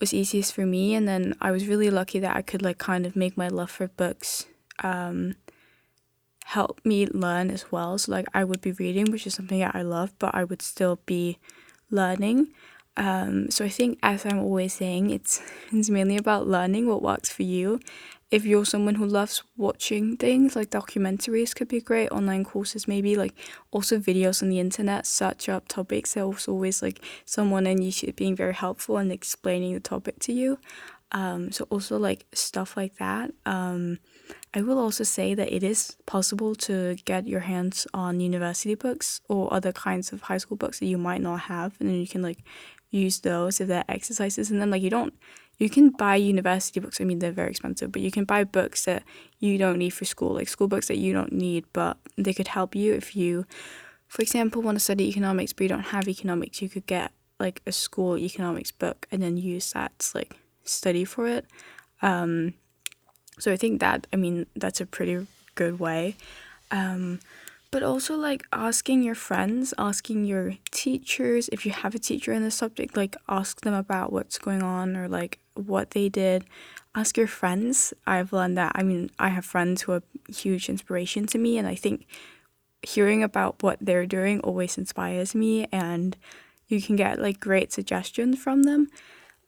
was 0.00 0.14
easiest 0.14 0.54
for 0.54 0.64
me. 0.64 0.94
And 0.94 1.06
then 1.06 1.34
I 1.42 1.50
was 1.50 1.66
really 1.66 1.90
lucky 1.90 2.20
that 2.20 2.34
I 2.34 2.40
could 2.40 2.62
like 2.62 2.78
kind 2.78 3.04
of 3.04 3.14
make 3.14 3.36
my 3.36 3.48
love 3.48 3.70
for 3.70 3.88
books 3.88 4.46
um, 4.82 5.36
help 6.44 6.80
me 6.84 7.06
learn 7.06 7.50
as 7.50 7.70
well. 7.72 7.98
So 7.98 8.12
like 8.12 8.26
I 8.34 8.44
would 8.44 8.60
be 8.60 8.72
reading, 8.72 9.10
which 9.10 9.26
is 9.26 9.34
something 9.34 9.60
that 9.60 9.74
I 9.74 9.82
love, 9.82 10.12
but 10.18 10.34
I 10.34 10.44
would 10.44 10.62
still 10.62 11.00
be 11.06 11.38
learning. 11.90 12.48
Um, 12.96 13.50
so 13.50 13.64
I 13.64 13.68
think, 13.68 13.98
as 14.02 14.24
I'm 14.24 14.38
always 14.38 14.74
saying, 14.74 15.10
it's 15.10 15.42
it's 15.72 15.90
mainly 15.90 16.16
about 16.16 16.46
learning 16.46 16.88
what 16.88 17.02
works 17.02 17.30
for 17.30 17.42
you. 17.42 17.80
If 18.30 18.44
you're 18.44 18.64
someone 18.64 18.96
who 18.96 19.06
loves 19.06 19.44
watching 19.56 20.16
things, 20.16 20.56
like 20.56 20.70
documentaries 20.70 21.54
could 21.54 21.68
be 21.68 21.80
great. 21.80 22.10
Online 22.10 22.44
courses, 22.44 22.88
maybe 22.88 23.14
like 23.14 23.34
also 23.70 23.98
videos 23.98 24.42
on 24.42 24.48
the 24.48 24.58
internet. 24.58 25.06
Search 25.06 25.48
up 25.48 25.68
topics. 25.68 26.14
There's 26.14 26.48
always 26.48 26.82
like 26.82 27.00
someone 27.24 27.66
on 27.66 27.76
YouTube 27.76 28.16
being 28.16 28.34
very 28.34 28.54
helpful 28.54 28.96
and 28.96 29.12
explaining 29.12 29.74
the 29.74 29.80
topic 29.80 30.18
to 30.20 30.32
you. 30.32 30.58
Um, 31.12 31.52
so 31.52 31.66
also 31.70 31.96
like 31.96 32.26
stuff 32.32 32.76
like 32.76 32.96
that. 32.96 33.30
Um, 33.46 33.98
I 34.54 34.62
will 34.62 34.78
also 34.78 35.02
say 35.04 35.34
that 35.34 35.52
it 35.52 35.62
is 35.62 35.96
possible 36.06 36.54
to 36.56 36.96
get 37.04 37.26
your 37.26 37.40
hands 37.40 37.86
on 37.92 38.20
university 38.20 38.76
books 38.76 39.20
or 39.28 39.52
other 39.52 39.72
kinds 39.72 40.12
of 40.12 40.22
high 40.22 40.38
school 40.38 40.56
books 40.56 40.78
that 40.78 40.86
you 40.86 40.96
might 40.96 41.20
not 41.20 41.40
have, 41.40 41.74
and 41.80 41.88
then 41.88 41.96
you 41.96 42.06
can 42.06 42.22
like 42.22 42.38
use 42.90 43.20
those 43.20 43.60
if 43.60 43.66
they're 43.68 43.84
exercises. 43.88 44.50
And 44.50 44.60
then 44.60 44.70
like 44.70 44.82
you 44.82 44.90
don't, 44.90 45.12
you 45.58 45.68
can 45.68 45.90
buy 45.90 46.14
university 46.14 46.78
books. 46.78 47.00
I 47.00 47.04
mean 47.04 47.18
they're 47.18 47.32
very 47.32 47.50
expensive, 47.50 47.90
but 47.90 48.02
you 48.02 48.12
can 48.12 48.24
buy 48.24 48.44
books 48.44 48.84
that 48.84 49.02
you 49.40 49.58
don't 49.58 49.78
need 49.78 49.90
for 49.90 50.04
school, 50.04 50.34
like 50.34 50.48
school 50.48 50.68
books 50.68 50.86
that 50.86 50.98
you 50.98 51.12
don't 51.12 51.32
need, 51.32 51.64
but 51.72 51.96
they 52.16 52.32
could 52.32 52.48
help 52.48 52.76
you 52.76 52.94
if 52.94 53.16
you, 53.16 53.46
for 54.06 54.22
example, 54.22 54.62
want 54.62 54.76
to 54.76 54.80
study 54.80 55.08
economics 55.08 55.52
but 55.52 55.62
you 55.62 55.68
don't 55.68 55.90
have 55.94 56.08
economics. 56.08 56.62
You 56.62 56.68
could 56.68 56.86
get 56.86 57.10
like 57.40 57.60
a 57.66 57.72
school 57.72 58.16
economics 58.16 58.70
book 58.70 59.08
and 59.10 59.20
then 59.20 59.36
use 59.36 59.72
that 59.72 59.98
to 59.98 60.18
like 60.18 60.36
study 60.62 61.04
for 61.04 61.26
it. 61.26 61.46
Um, 62.02 62.54
so 63.38 63.52
I 63.52 63.56
think 63.56 63.80
that 63.80 64.06
I 64.12 64.16
mean 64.16 64.46
that's 64.56 64.80
a 64.80 64.86
pretty 64.86 65.26
good 65.54 65.78
way. 65.78 66.16
Um, 66.70 67.20
but 67.70 67.82
also 67.82 68.14
like 68.14 68.46
asking 68.52 69.02
your 69.02 69.16
friends, 69.16 69.74
asking 69.76 70.26
your 70.26 70.54
teachers, 70.70 71.48
if 71.48 71.66
you 71.66 71.72
have 71.72 71.92
a 71.92 71.98
teacher 71.98 72.32
in 72.32 72.44
the 72.44 72.50
subject, 72.50 72.96
like 72.96 73.16
ask 73.28 73.62
them 73.62 73.74
about 73.74 74.12
what's 74.12 74.38
going 74.38 74.62
on 74.62 74.96
or 74.96 75.08
like 75.08 75.40
what 75.54 75.90
they 75.90 76.08
did. 76.08 76.44
Ask 76.94 77.16
your 77.16 77.26
friends. 77.26 77.92
I've 78.06 78.32
learned 78.32 78.56
that. 78.58 78.72
I 78.76 78.84
mean, 78.84 79.10
I 79.18 79.30
have 79.30 79.44
friends 79.44 79.82
who 79.82 79.92
are 79.92 80.02
huge 80.28 80.68
inspiration 80.68 81.26
to 81.26 81.38
me, 81.38 81.58
and 81.58 81.66
I 81.66 81.74
think 81.74 82.06
hearing 82.82 83.24
about 83.24 83.60
what 83.60 83.78
they're 83.80 84.06
doing 84.06 84.38
always 84.40 84.78
inspires 84.78 85.34
me, 85.34 85.66
and 85.72 86.16
you 86.68 86.80
can 86.80 86.94
get 86.94 87.18
like 87.18 87.40
great 87.40 87.72
suggestions 87.72 88.38
from 88.38 88.62
them. 88.62 88.88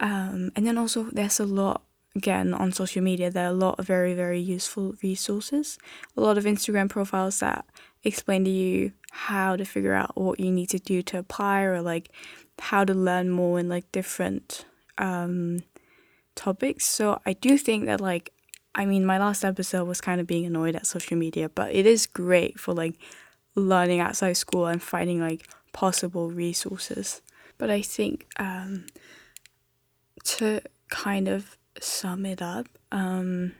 Um, 0.00 0.50
and 0.56 0.66
then 0.66 0.76
also, 0.76 1.04
there's 1.04 1.38
a 1.38 1.46
lot 1.46 1.82
again 2.16 2.54
on 2.54 2.72
social 2.72 3.02
media 3.02 3.30
there 3.30 3.46
are 3.46 3.50
a 3.50 3.62
lot 3.66 3.78
of 3.78 3.86
very 3.86 4.14
very 4.14 4.40
useful 4.40 4.94
resources 5.02 5.78
a 6.16 6.20
lot 6.20 6.38
of 6.38 6.44
instagram 6.44 6.88
profiles 6.88 7.40
that 7.40 7.64
explain 8.04 8.44
to 8.44 8.50
you 8.50 8.92
how 9.10 9.56
to 9.56 9.64
figure 9.64 9.94
out 9.94 10.16
what 10.16 10.38
you 10.38 10.50
need 10.50 10.68
to 10.70 10.78
do 10.78 11.02
to 11.02 11.18
apply 11.18 11.62
or 11.62 11.82
like 11.82 12.10
how 12.58 12.84
to 12.84 12.94
learn 12.94 13.30
more 13.30 13.58
in 13.58 13.68
like 13.68 13.90
different 13.92 14.64
um, 14.98 15.58
topics. 16.34 16.86
So 16.86 17.20
I 17.26 17.32
do 17.32 17.58
think 17.58 17.86
that 17.86 18.00
like 18.00 18.32
I 18.74 18.86
mean 18.86 19.04
my 19.04 19.18
last 19.18 19.44
episode 19.44 19.84
was 19.84 20.00
kind 20.00 20.20
of 20.20 20.26
being 20.26 20.46
annoyed 20.46 20.76
at 20.76 20.86
social 20.86 21.16
media, 21.16 21.48
but 21.48 21.74
it 21.74 21.86
is 21.86 22.06
great 22.06 22.60
for 22.60 22.74
like 22.74 22.96
learning 23.54 24.00
outside 24.00 24.34
school 24.34 24.66
and 24.66 24.82
finding 24.82 25.20
like 25.20 25.48
possible 25.72 26.30
resources. 26.30 27.22
But 27.58 27.70
I 27.70 27.82
think 27.82 28.26
um, 28.38 28.86
to 30.24 30.60
kind 30.90 31.26
of 31.26 31.56
sum 31.80 32.26
it 32.26 32.42
up, 32.42 32.66
um, 32.92 33.52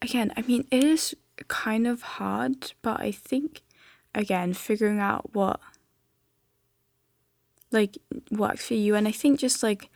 again, 0.00 0.32
I 0.36 0.42
mean, 0.42 0.66
it 0.70 0.84
is 0.84 1.14
kind 1.48 1.86
of 1.86 2.02
hard, 2.02 2.72
but 2.82 3.00
I 3.00 3.12
think 3.12 3.62
again 4.14 4.52
figuring 4.52 5.00
out 5.00 5.34
what 5.34 5.58
like 7.70 7.98
works 8.30 8.66
for 8.66 8.74
you. 8.74 8.94
And 8.94 9.08
I 9.08 9.12
think 9.12 9.40
just 9.40 9.62
like 9.62 9.90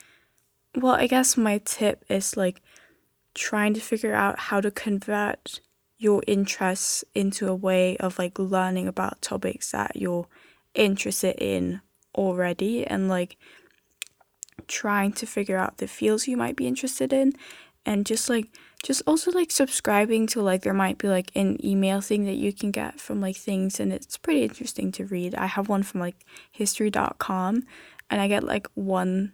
well, 0.74 0.94
I 0.94 1.06
guess 1.06 1.36
my 1.36 1.58
tip 1.58 2.04
is 2.08 2.36
like 2.36 2.60
trying 3.34 3.74
to 3.74 3.80
figure 3.80 4.14
out 4.14 4.38
how 4.38 4.60
to 4.60 4.70
convert 4.70 5.60
your 5.98 6.22
interests 6.26 7.02
into 7.14 7.48
a 7.48 7.54
way 7.54 7.96
of 7.96 8.18
like 8.18 8.38
learning 8.38 8.86
about 8.86 9.22
topics 9.22 9.70
that 9.72 9.96
you're 9.96 10.26
interested 10.74 11.34
in 11.38 11.80
already. 12.14 12.86
And 12.86 13.08
like 13.08 13.38
trying 14.68 15.12
to 15.12 15.26
figure 15.26 15.56
out 15.56 15.78
the 15.78 15.86
fields 15.86 16.26
you 16.26 16.36
might 16.36 16.56
be 16.56 16.66
interested 16.66 17.12
in 17.12 17.32
and 17.84 18.04
just 18.04 18.28
like 18.28 18.48
just 18.82 19.02
also 19.06 19.30
like 19.30 19.50
subscribing 19.50 20.26
to 20.26 20.42
like 20.42 20.62
there 20.62 20.74
might 20.74 20.98
be 20.98 21.08
like 21.08 21.30
an 21.34 21.64
email 21.64 22.00
thing 22.00 22.24
that 22.24 22.34
you 22.34 22.52
can 22.52 22.70
get 22.70 23.00
from 23.00 23.20
like 23.20 23.36
things 23.36 23.80
and 23.80 23.92
it's 23.92 24.16
pretty 24.16 24.42
interesting 24.42 24.92
to 24.92 25.06
read. 25.06 25.34
I 25.34 25.46
have 25.46 25.68
one 25.68 25.82
from 25.82 26.00
like 26.00 26.16
history.com 26.50 27.64
and 28.10 28.20
I 28.20 28.28
get 28.28 28.44
like 28.44 28.66
one 28.74 29.32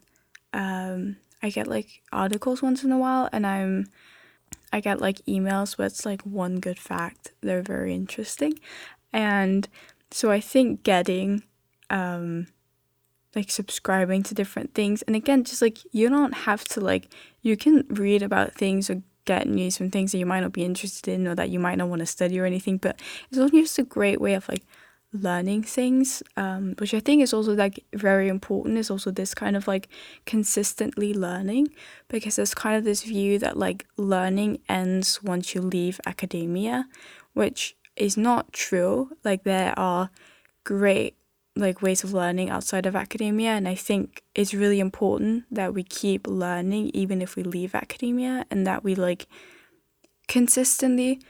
um 0.52 1.16
I 1.42 1.50
get 1.50 1.66
like 1.66 2.02
articles 2.12 2.62
once 2.62 2.84
in 2.84 2.92
a 2.92 2.98
while 2.98 3.28
and 3.32 3.46
I'm 3.46 3.88
I 4.72 4.80
get 4.80 5.00
like 5.00 5.24
emails 5.26 5.76
where 5.76 5.86
it's 5.86 6.06
like 6.06 6.22
one 6.22 6.60
good 6.60 6.78
fact. 6.78 7.32
They're 7.40 7.62
very 7.62 7.94
interesting. 7.94 8.58
And 9.12 9.68
so 10.10 10.30
I 10.30 10.40
think 10.40 10.82
getting 10.82 11.42
um 11.90 12.46
like 13.34 13.50
subscribing 13.50 14.22
to 14.24 14.34
different 14.34 14.74
things. 14.74 15.02
And 15.02 15.16
again 15.16 15.44
just 15.44 15.62
like 15.62 15.78
you 15.92 16.08
don't 16.08 16.34
have 16.34 16.64
to 16.64 16.80
like 16.80 17.12
you 17.42 17.56
can 17.56 17.84
read 17.88 18.22
about 18.22 18.54
things 18.54 18.90
or 18.90 19.02
get 19.24 19.46
news 19.46 19.76
from 19.76 19.90
things 19.90 20.12
that 20.12 20.18
you 20.18 20.26
might 20.26 20.40
not 20.40 20.52
be 20.52 20.64
interested 20.64 21.12
in 21.12 21.28
or 21.28 21.34
that 21.34 21.50
you 21.50 21.60
might 21.60 21.78
not 21.78 21.88
want 21.88 22.00
to 22.00 22.06
study 22.06 22.40
or 22.40 22.44
anything 22.44 22.76
but 22.76 23.00
it's 23.30 23.38
also 23.38 23.52
just 23.52 23.78
a 23.78 23.84
great 23.84 24.20
way 24.20 24.34
of 24.34 24.48
like 24.48 24.64
learning 25.12 25.62
things 25.62 26.24
um, 26.36 26.74
which 26.78 26.92
i 26.92 26.98
think 26.98 27.22
is 27.22 27.32
also 27.32 27.54
like 27.54 27.84
very 27.94 28.28
important. 28.28 28.78
Is 28.78 28.90
also 28.90 29.10
this 29.10 29.34
kind 29.34 29.56
of 29.56 29.68
like 29.68 29.88
consistently 30.26 31.14
learning 31.14 31.68
because 32.08 32.36
there's 32.36 32.54
kind 32.54 32.76
of 32.76 32.84
this 32.84 33.02
view 33.02 33.38
that 33.38 33.56
like 33.56 33.86
learning 33.96 34.58
ends 34.68 35.22
once 35.22 35.54
you 35.54 35.60
leave 35.60 36.00
academia 36.04 36.86
which 37.34 37.76
is 37.96 38.16
not 38.16 38.52
true. 38.52 39.10
Like 39.24 39.44
there 39.44 39.78
are 39.78 40.10
great 40.64 41.16
like 41.54 41.82
ways 41.82 42.02
of 42.02 42.14
learning 42.14 42.48
outside 42.48 42.86
of 42.86 42.96
academia 42.96 43.50
and 43.50 43.68
I 43.68 43.74
think 43.74 44.22
it's 44.34 44.54
really 44.54 44.80
important 44.80 45.44
that 45.50 45.74
we 45.74 45.82
keep 45.82 46.26
learning 46.26 46.90
even 46.94 47.20
if 47.20 47.36
we 47.36 47.42
leave 47.42 47.74
academia 47.74 48.46
and 48.50 48.66
that 48.66 48.82
we 48.82 48.94
like 48.94 49.26
consistently 50.28 51.20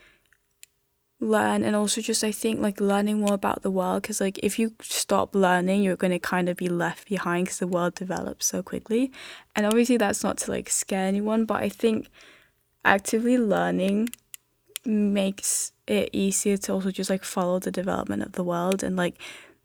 learn 1.18 1.64
and 1.64 1.74
also 1.74 2.00
just 2.00 2.22
I 2.22 2.30
think 2.30 2.60
like 2.60 2.80
learning 2.80 3.20
more 3.20 3.34
about 3.34 3.62
the 3.62 3.70
world 3.70 4.02
because 4.02 4.20
like 4.20 4.38
if 4.42 4.58
you 4.58 4.74
stop 4.80 5.34
learning 5.34 5.82
you're 5.82 5.96
going 5.96 6.12
to 6.12 6.18
kind 6.18 6.48
of 6.48 6.56
be 6.56 6.68
left 6.68 7.08
behind 7.08 7.46
because 7.46 7.58
the 7.58 7.66
world 7.66 7.94
develops 7.94 8.46
so 8.46 8.62
quickly. 8.62 9.12
And 9.56 9.66
obviously 9.66 9.96
that's 9.96 10.22
not 10.22 10.38
to 10.38 10.50
like 10.50 10.68
scare 10.68 11.06
anyone 11.06 11.46
but 11.46 11.62
I 11.62 11.68
think 11.68 12.08
actively 12.84 13.38
learning 13.38 14.10
makes 14.84 15.72
it 15.86 16.10
easier 16.12 16.56
to 16.56 16.72
also 16.72 16.90
just 16.90 17.10
like 17.10 17.24
follow 17.24 17.58
the 17.58 17.70
development 17.70 18.22
of 18.22 18.32
the 18.32 18.44
world 18.44 18.82
and 18.82 18.96
like 18.96 19.16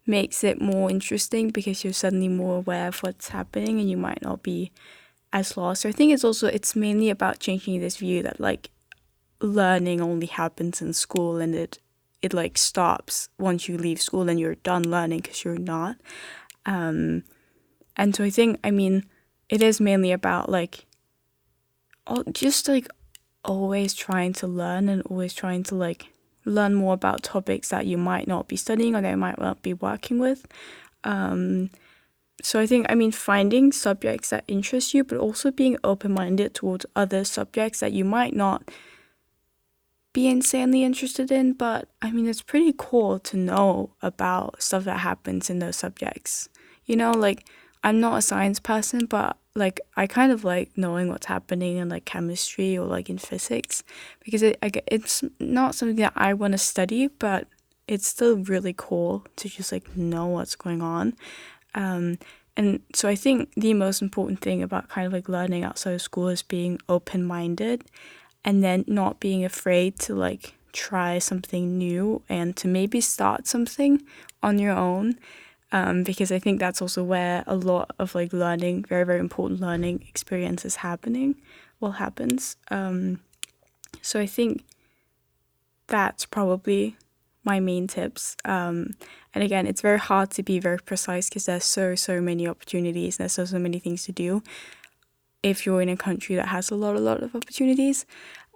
makes 0.08 0.42
it 0.42 0.60
more 0.60 0.90
interesting 0.90 1.50
because 1.50 1.84
you're 1.84 1.92
suddenly 1.92 2.28
more 2.28 2.56
aware 2.56 2.88
of 2.88 2.98
what's 3.02 3.28
happening 3.28 3.78
and 3.78 3.90
you 3.90 3.96
might 3.96 4.22
not 4.22 4.42
be 4.42 4.72
as 5.32 5.56
lost. 5.56 5.82
So 5.82 5.88
I 5.88 5.92
think 5.92 6.12
it's 6.12 6.24
also 6.24 6.48
it's 6.48 6.74
mainly 6.74 7.10
about 7.10 7.38
changing 7.38 7.80
this 7.80 7.98
view 7.98 8.22
that 8.22 8.40
like 8.40 8.70
learning 9.40 10.00
only 10.00 10.26
happens 10.26 10.82
in 10.82 10.92
school 10.92 11.36
and 11.38 11.54
it 11.54 11.78
it 12.20 12.32
like 12.34 12.58
stops 12.58 13.28
once 13.38 13.68
you 13.68 13.78
leave 13.78 14.02
school 14.02 14.28
and 14.28 14.40
you're 14.40 14.56
done 14.56 14.82
learning 14.82 15.20
because 15.20 15.44
you're 15.44 15.58
not. 15.58 15.96
Um, 16.66 17.22
and 17.96 18.14
so 18.16 18.24
I 18.24 18.30
think 18.30 18.58
I 18.64 18.70
mean 18.70 19.04
it 19.48 19.62
is 19.62 19.80
mainly 19.80 20.12
about 20.12 20.48
like 20.48 20.86
just 22.32 22.68
like 22.68 22.88
always 23.44 23.94
trying 23.94 24.32
to 24.32 24.46
learn 24.46 24.88
and 24.88 25.02
always 25.02 25.34
trying 25.34 25.62
to 25.64 25.74
like 25.74 26.08
learn 26.48 26.74
more 26.74 26.94
about 26.94 27.22
topics 27.22 27.68
that 27.68 27.86
you 27.86 27.98
might 27.98 28.26
not 28.26 28.48
be 28.48 28.56
studying 28.56 28.94
or 28.94 29.00
that 29.00 29.10
you 29.10 29.16
might 29.16 29.38
not 29.38 29.62
be 29.62 29.74
working 29.74 30.18
with. 30.18 30.46
Um, 31.04 31.70
so 32.42 32.60
I 32.60 32.66
think, 32.66 32.86
I 32.88 32.94
mean, 32.94 33.10
finding 33.12 33.72
subjects 33.72 34.30
that 34.30 34.44
interest 34.46 34.94
you, 34.94 35.04
but 35.04 35.18
also 35.18 35.50
being 35.50 35.76
open 35.82 36.12
minded 36.12 36.54
towards 36.54 36.86
other 36.94 37.24
subjects 37.24 37.80
that 37.80 37.92
you 37.92 38.04
might 38.04 38.34
not 38.34 38.70
be 40.12 40.28
insanely 40.28 40.84
interested 40.84 41.30
in. 41.32 41.52
But 41.52 41.88
I 42.00 42.10
mean, 42.10 42.28
it's 42.28 42.42
pretty 42.42 42.74
cool 42.76 43.18
to 43.20 43.36
know 43.36 43.90
about 44.02 44.62
stuff 44.62 44.84
that 44.84 45.00
happens 45.00 45.50
in 45.50 45.58
those 45.58 45.76
subjects. 45.76 46.48
You 46.84 46.96
know, 46.96 47.10
like, 47.10 47.46
I'm 47.82 48.00
not 48.00 48.18
a 48.18 48.22
science 48.22 48.60
person, 48.60 49.06
but 49.06 49.36
like 49.58 49.80
I 49.96 50.06
kind 50.06 50.32
of 50.32 50.44
like 50.44 50.70
knowing 50.76 51.08
what's 51.08 51.26
happening 51.26 51.76
in 51.76 51.88
like 51.88 52.04
chemistry 52.04 52.78
or 52.78 52.86
like 52.86 53.10
in 53.10 53.18
physics 53.18 53.82
because 54.24 54.42
it 54.42 54.56
I, 54.62 54.70
it's 54.86 55.24
not 55.40 55.74
something 55.74 55.96
that 55.96 56.12
I 56.16 56.32
want 56.34 56.52
to 56.52 56.58
study, 56.58 57.08
but 57.08 57.48
it's 57.86 58.06
still 58.06 58.36
really 58.36 58.74
cool 58.76 59.26
to 59.36 59.48
just 59.48 59.72
like 59.72 59.96
know 59.96 60.26
what's 60.26 60.54
going 60.54 60.82
on. 60.82 61.14
Um, 61.74 62.18
and 62.56 62.80
so 62.94 63.08
I 63.08 63.14
think 63.14 63.52
the 63.56 63.74
most 63.74 64.02
important 64.02 64.40
thing 64.40 64.62
about 64.62 64.88
kind 64.88 65.06
of 65.06 65.12
like 65.12 65.28
learning 65.28 65.64
outside 65.64 65.92
of 65.92 66.02
school 66.02 66.28
is 66.28 66.42
being 66.42 66.80
open 66.88 67.24
minded 67.24 67.84
and 68.44 68.62
then 68.62 68.84
not 68.86 69.20
being 69.20 69.44
afraid 69.44 69.98
to 70.00 70.14
like 70.14 70.54
try 70.72 71.18
something 71.18 71.78
new 71.78 72.22
and 72.28 72.56
to 72.56 72.68
maybe 72.68 73.00
start 73.00 73.46
something 73.46 74.02
on 74.42 74.58
your 74.58 74.76
own 74.76 75.18
um, 75.72 76.02
because 76.02 76.32
I 76.32 76.38
think 76.38 76.60
that's 76.60 76.80
also 76.80 77.02
where 77.04 77.44
a 77.46 77.56
lot 77.56 77.94
of 77.98 78.14
like 78.14 78.32
learning, 78.32 78.84
very 78.84 79.04
very 79.04 79.20
important 79.20 79.60
learning 79.60 80.04
experience 80.08 80.64
is 80.64 80.76
happening, 80.76 81.36
well 81.80 81.92
happens. 81.92 82.56
Um, 82.70 83.20
so 84.02 84.20
I 84.20 84.26
think 84.26 84.64
that's 85.86 86.26
probably 86.26 86.96
my 87.44 87.60
main 87.60 87.86
tips. 87.86 88.36
Um, 88.44 88.90
and 89.34 89.42
again, 89.44 89.66
it's 89.66 89.80
very 89.80 89.98
hard 89.98 90.30
to 90.32 90.42
be 90.42 90.58
very 90.58 90.78
precise 90.78 91.28
because 91.28 91.46
there's 91.46 91.64
so 91.64 91.94
so 91.94 92.20
many 92.20 92.46
opportunities. 92.46 93.16
and 93.16 93.24
There's 93.24 93.32
so 93.32 93.44
so 93.44 93.58
many 93.58 93.78
things 93.78 94.04
to 94.04 94.12
do. 94.12 94.42
If 95.42 95.64
you're 95.64 95.80
in 95.80 95.88
a 95.88 95.96
country 95.96 96.36
that 96.36 96.48
has 96.48 96.70
a 96.70 96.76
lot 96.76 96.96
a 96.96 97.00
lot 97.00 97.22
of 97.22 97.34
opportunities, 97.34 98.06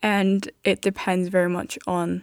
and 0.02 0.50
it 0.64 0.82
depends 0.82 1.28
very 1.28 1.48
much 1.48 1.78
on 1.86 2.22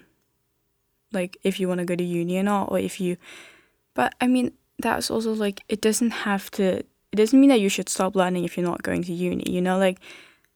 like 1.11 1.37
if 1.43 1.59
you 1.59 1.67
want 1.67 1.79
to 1.79 1.85
go 1.85 1.95
to 1.95 2.03
uni 2.03 2.37
or 2.37 2.43
not, 2.43 2.71
or 2.71 2.79
if 2.79 2.99
you. 2.99 3.17
But 3.93 4.13
I 4.21 4.27
mean, 4.27 4.51
that's 4.79 5.11
also 5.11 5.33
like 5.33 5.61
it 5.69 5.81
doesn't 5.81 6.11
have 6.11 6.49
to 6.51 6.77
it 7.11 7.15
doesn't 7.15 7.39
mean 7.39 7.49
that 7.49 7.59
you 7.59 7.69
should 7.69 7.89
stop 7.89 8.15
learning 8.15 8.43
if 8.43 8.57
you're 8.57 8.65
not 8.65 8.83
going 8.83 9.03
to 9.03 9.13
uni 9.13 9.43
you 9.49 9.61
know 9.61 9.77
like 9.77 9.99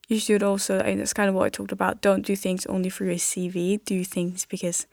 you 0.08 0.20
should 0.20 0.44
also 0.44 0.80
and 0.80 1.00
that's 1.00 1.14
kind 1.14 1.30
of 1.30 1.36
what 1.36 1.46
i 1.46 1.50
talked 1.50 1.72
about 1.72 2.02
don't 2.02 2.26
do 2.26 2.36
things 2.36 2.66
only 2.68 2.90
for 2.90 3.06
your 3.06 3.16
cv 3.16 3.84
do 3.86 4.04
things 4.04 4.46
because 4.46 4.88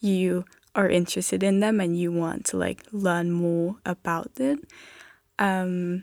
you 0.00 0.44
are 0.74 0.88
interested 0.88 1.42
in 1.42 1.60
them 1.60 1.80
and 1.80 1.98
you 1.98 2.12
want 2.12 2.44
to 2.44 2.56
like 2.56 2.82
learn 2.92 3.30
more 3.30 3.76
about 3.86 4.30
it 4.38 4.58
um 5.38 6.02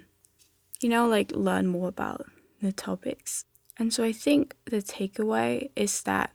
you 0.82 0.90
know 0.90 1.08
like 1.08 1.32
learn 1.32 1.68
more 1.68 1.88
about 1.88 2.26
the 2.62 2.72
topics. 2.72 3.46
And 3.78 3.94
so 3.94 4.04
i 4.04 4.12
think 4.12 4.56
the 4.66 4.82
takeaway 4.82 5.70
is 5.76 6.02
that 6.04 6.32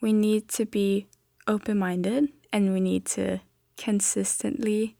we 0.00 0.12
need 0.12 0.48
to 0.48 0.64
be 0.64 1.06
open 1.46 1.78
minded 1.78 2.28
and 2.52 2.72
we 2.72 2.80
need 2.80 3.04
to 3.04 3.40
consistently 3.76 4.96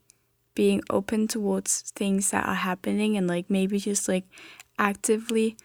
being 0.54 0.82
open 0.90 1.28
towards 1.28 1.92
things 1.94 2.30
that 2.30 2.46
are 2.46 2.54
happening 2.54 3.16
and 3.16 3.26
like 3.26 3.48
maybe 3.48 3.78
just 3.78 4.08
like 4.08 4.24
actively 4.78 5.56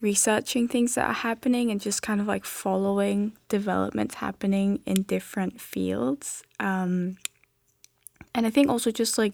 researching 0.00 0.68
things 0.68 0.94
that 0.94 1.08
are 1.08 1.14
happening 1.14 1.70
and 1.70 1.80
just 1.80 2.02
kind 2.02 2.20
of 2.20 2.26
like 2.26 2.44
following 2.44 3.32
developments 3.48 4.16
happening 4.16 4.80
in 4.84 5.02
different 5.02 5.60
fields. 5.60 6.42
Um, 6.60 7.16
and 8.34 8.46
I 8.46 8.50
think 8.50 8.68
also 8.68 8.90
just 8.90 9.16
like 9.16 9.32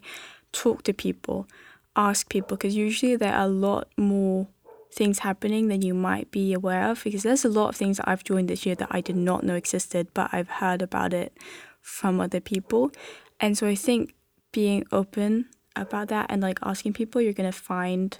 talk 0.52 0.84
to 0.84 0.92
people, 0.92 1.48
ask 1.96 2.28
people, 2.28 2.56
because 2.56 2.76
usually 2.76 3.16
there 3.16 3.34
are 3.34 3.46
a 3.46 3.48
lot 3.48 3.88
more 3.96 4.46
things 4.92 5.20
happening 5.20 5.68
than 5.68 5.82
you 5.82 5.94
might 5.94 6.30
be 6.30 6.52
aware 6.52 6.90
of 6.90 7.02
because 7.04 7.22
there's 7.22 7.44
a 7.44 7.48
lot 7.48 7.68
of 7.68 7.76
things 7.76 7.96
that 7.96 8.08
I've 8.08 8.24
joined 8.24 8.48
this 8.48 8.66
year 8.66 8.74
that 8.76 8.88
I 8.90 9.00
did 9.00 9.16
not 9.16 9.42
know 9.42 9.54
existed, 9.54 10.08
but 10.14 10.30
I've 10.32 10.48
heard 10.48 10.82
about 10.82 11.12
it 11.12 11.36
from 11.80 12.20
other 12.20 12.40
people. 12.40 12.92
And 13.38 13.56
so 13.56 13.66
I 13.66 13.74
think 13.74 14.14
being 14.52 14.84
open 14.92 15.46
about 15.76 16.08
that 16.08 16.26
and 16.28 16.42
like 16.42 16.58
asking 16.62 16.92
people, 16.92 17.20
you're 17.20 17.32
to 17.32 17.52
find 17.52 18.18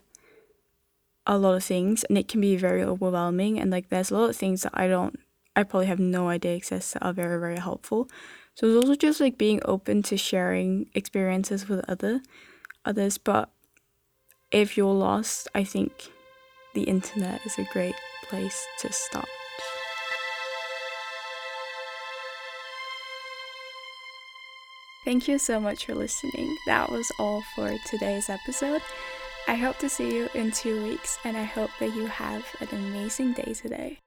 a 1.27 1.39
lot 1.39 1.55
of 1.55 1.65
things 1.65 2.05
and 2.05 2.17
it 2.17 2.29
can 2.29 2.41
be 2.41 2.57
very 2.57 2.83
overwhelming. 2.83 3.59
And 3.59 3.71
like 3.71 3.89
there's 3.89 4.11
a 4.11 4.17
lot 4.17 4.31
of 4.31 4.37
things 4.37 4.63
that 4.63 4.73
I 4.75 4.89
don't, 4.89 5.19
I 5.55 5.63
probably 5.63 5.87
have 5.87 5.99
no 5.99 6.29
idea 6.29 6.55
exist 6.55 6.95
that 6.95 7.05
are 7.05 7.13
very, 7.13 7.39
very 7.39 7.59
helpful. 7.59 8.09
So 8.55 8.67
it's 8.67 8.77
also 8.77 8.95
just 8.95 9.21
like 9.21 9.39
being 9.39 9.61
open 9.65 10.03
to 10.05 10.17
sharing 10.17 10.91
experiences 10.95 11.69
with 11.69 11.89
other 11.89 12.21
others. 12.85 13.19
But 13.19 13.51
if 14.51 14.77
you're 14.77 14.93
lost, 14.93 15.49
I 15.55 15.65
think 15.65 16.11
the 16.75 16.83
internet 16.83 17.45
is 17.47 17.59
a 17.59 17.65
great 17.73 17.95
place 18.29 18.67
to 18.81 18.93
start. 18.93 19.29
Thank 25.11 25.27
you 25.27 25.41
so 25.41 25.59
much 25.59 25.87
for 25.87 25.97
listening. 25.97 26.57
That 26.67 26.89
was 26.89 27.11
all 27.19 27.43
for 27.57 27.77
today's 27.85 28.31
episode. 28.31 28.81
I 29.49 29.57
hope 29.57 29.77
to 29.79 29.89
see 29.89 30.15
you 30.15 30.29
in 30.35 30.53
two 30.53 30.85
weeks, 30.85 31.19
and 31.25 31.37
I 31.37 31.43
hope 31.43 31.71
that 31.81 31.97
you 31.97 32.07
have 32.07 32.47
an 32.61 32.69
amazing 32.71 33.33
day 33.33 33.53
today. 33.53 33.99